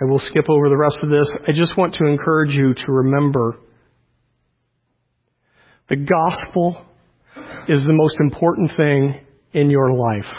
I 0.00 0.04
will 0.06 0.20
skip 0.20 0.48
over 0.48 0.70
the 0.70 0.76
rest 0.76 1.00
of 1.02 1.10
this. 1.10 1.30
I 1.46 1.52
just 1.52 1.76
want 1.76 1.94
to 1.94 2.06
encourage 2.06 2.52
you 2.52 2.72
to 2.72 2.92
remember 2.92 3.58
the 5.90 5.96
gospel 5.96 6.82
is 7.68 7.84
the 7.84 7.92
most 7.92 8.16
important 8.20 8.70
thing 8.76 9.20
in 9.52 9.68
your 9.68 9.92
life. 9.92 10.32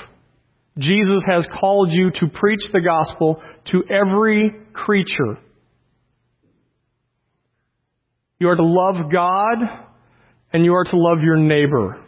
Jesus 0.79 1.23
has 1.27 1.47
called 1.59 1.89
you 1.91 2.09
to 2.11 2.27
preach 2.27 2.61
the 2.73 2.81
gospel 2.81 3.43
to 3.71 3.83
every 3.83 4.51
creature. 4.73 5.37
You 8.39 8.49
are 8.49 8.55
to 8.55 8.65
love 8.65 9.11
God 9.11 9.57
and 10.51 10.65
you 10.65 10.73
are 10.73 10.85
to 10.85 10.97
love 10.97 11.19
your 11.21 11.37
neighbor. 11.37 12.03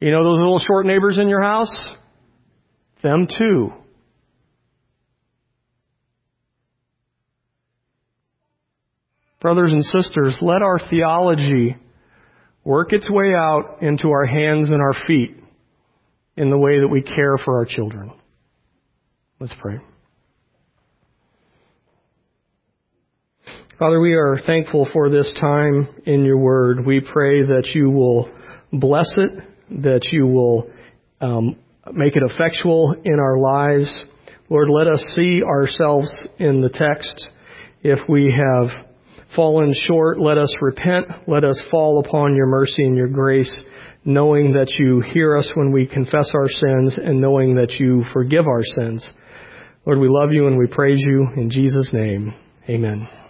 You 0.00 0.10
know 0.10 0.24
those 0.24 0.38
little 0.38 0.58
short 0.58 0.84
neighbors 0.84 1.16
in 1.18 1.28
your 1.28 1.42
house? 1.42 1.74
them 3.02 3.26
too. 3.26 3.72
Brothers 9.42 9.72
and 9.72 9.84
sisters, 9.84 10.38
let 10.40 10.62
our 10.62 10.78
theology 10.88 11.76
work 12.64 12.92
its 12.92 13.10
way 13.10 13.34
out 13.34 13.78
into 13.80 14.08
our 14.10 14.24
hands 14.24 14.70
and 14.70 14.80
our 14.80 14.94
feet 15.08 15.36
in 16.36 16.48
the 16.48 16.56
way 16.56 16.78
that 16.78 16.86
we 16.86 17.02
care 17.02 17.36
for 17.44 17.58
our 17.58 17.64
children. 17.64 18.12
Let's 19.40 19.52
pray. 19.60 19.78
Father, 23.80 24.00
we 24.00 24.14
are 24.14 24.38
thankful 24.46 24.88
for 24.92 25.10
this 25.10 25.34
time 25.40 25.88
in 26.06 26.24
your 26.24 26.38
word. 26.38 26.86
We 26.86 27.00
pray 27.00 27.42
that 27.42 27.70
you 27.74 27.90
will 27.90 28.30
bless 28.72 29.12
it, 29.16 29.32
that 29.82 30.02
you 30.12 30.28
will 30.28 30.70
um, 31.20 31.56
make 31.92 32.14
it 32.14 32.22
effectual 32.22 32.94
in 33.04 33.18
our 33.18 33.40
lives. 33.40 33.92
Lord, 34.48 34.68
let 34.70 34.86
us 34.86 35.04
see 35.16 35.42
ourselves 35.42 36.08
in 36.38 36.60
the 36.60 36.68
text. 36.68 37.26
If 37.82 38.08
we 38.08 38.32
have 38.32 38.91
fallen 39.34 39.74
short, 39.86 40.20
let 40.20 40.38
us 40.38 40.54
repent. 40.60 41.06
Let 41.26 41.44
us 41.44 41.60
fall 41.70 42.02
upon 42.04 42.34
your 42.34 42.46
mercy 42.46 42.84
and 42.84 42.96
your 42.96 43.08
grace, 43.08 43.54
knowing 44.04 44.52
that 44.52 44.72
you 44.78 45.00
hear 45.12 45.36
us 45.36 45.50
when 45.54 45.72
we 45.72 45.86
confess 45.86 46.30
our 46.34 46.48
sins 46.48 46.98
and 47.02 47.20
knowing 47.20 47.54
that 47.56 47.72
you 47.78 48.04
forgive 48.12 48.46
our 48.46 48.62
sins. 48.76 49.08
Lord, 49.86 49.98
we 49.98 50.08
love 50.08 50.32
you 50.32 50.46
and 50.46 50.58
we 50.58 50.66
praise 50.66 51.00
you 51.00 51.28
in 51.36 51.50
Jesus' 51.50 51.90
name. 51.92 52.34
Amen. 52.68 53.21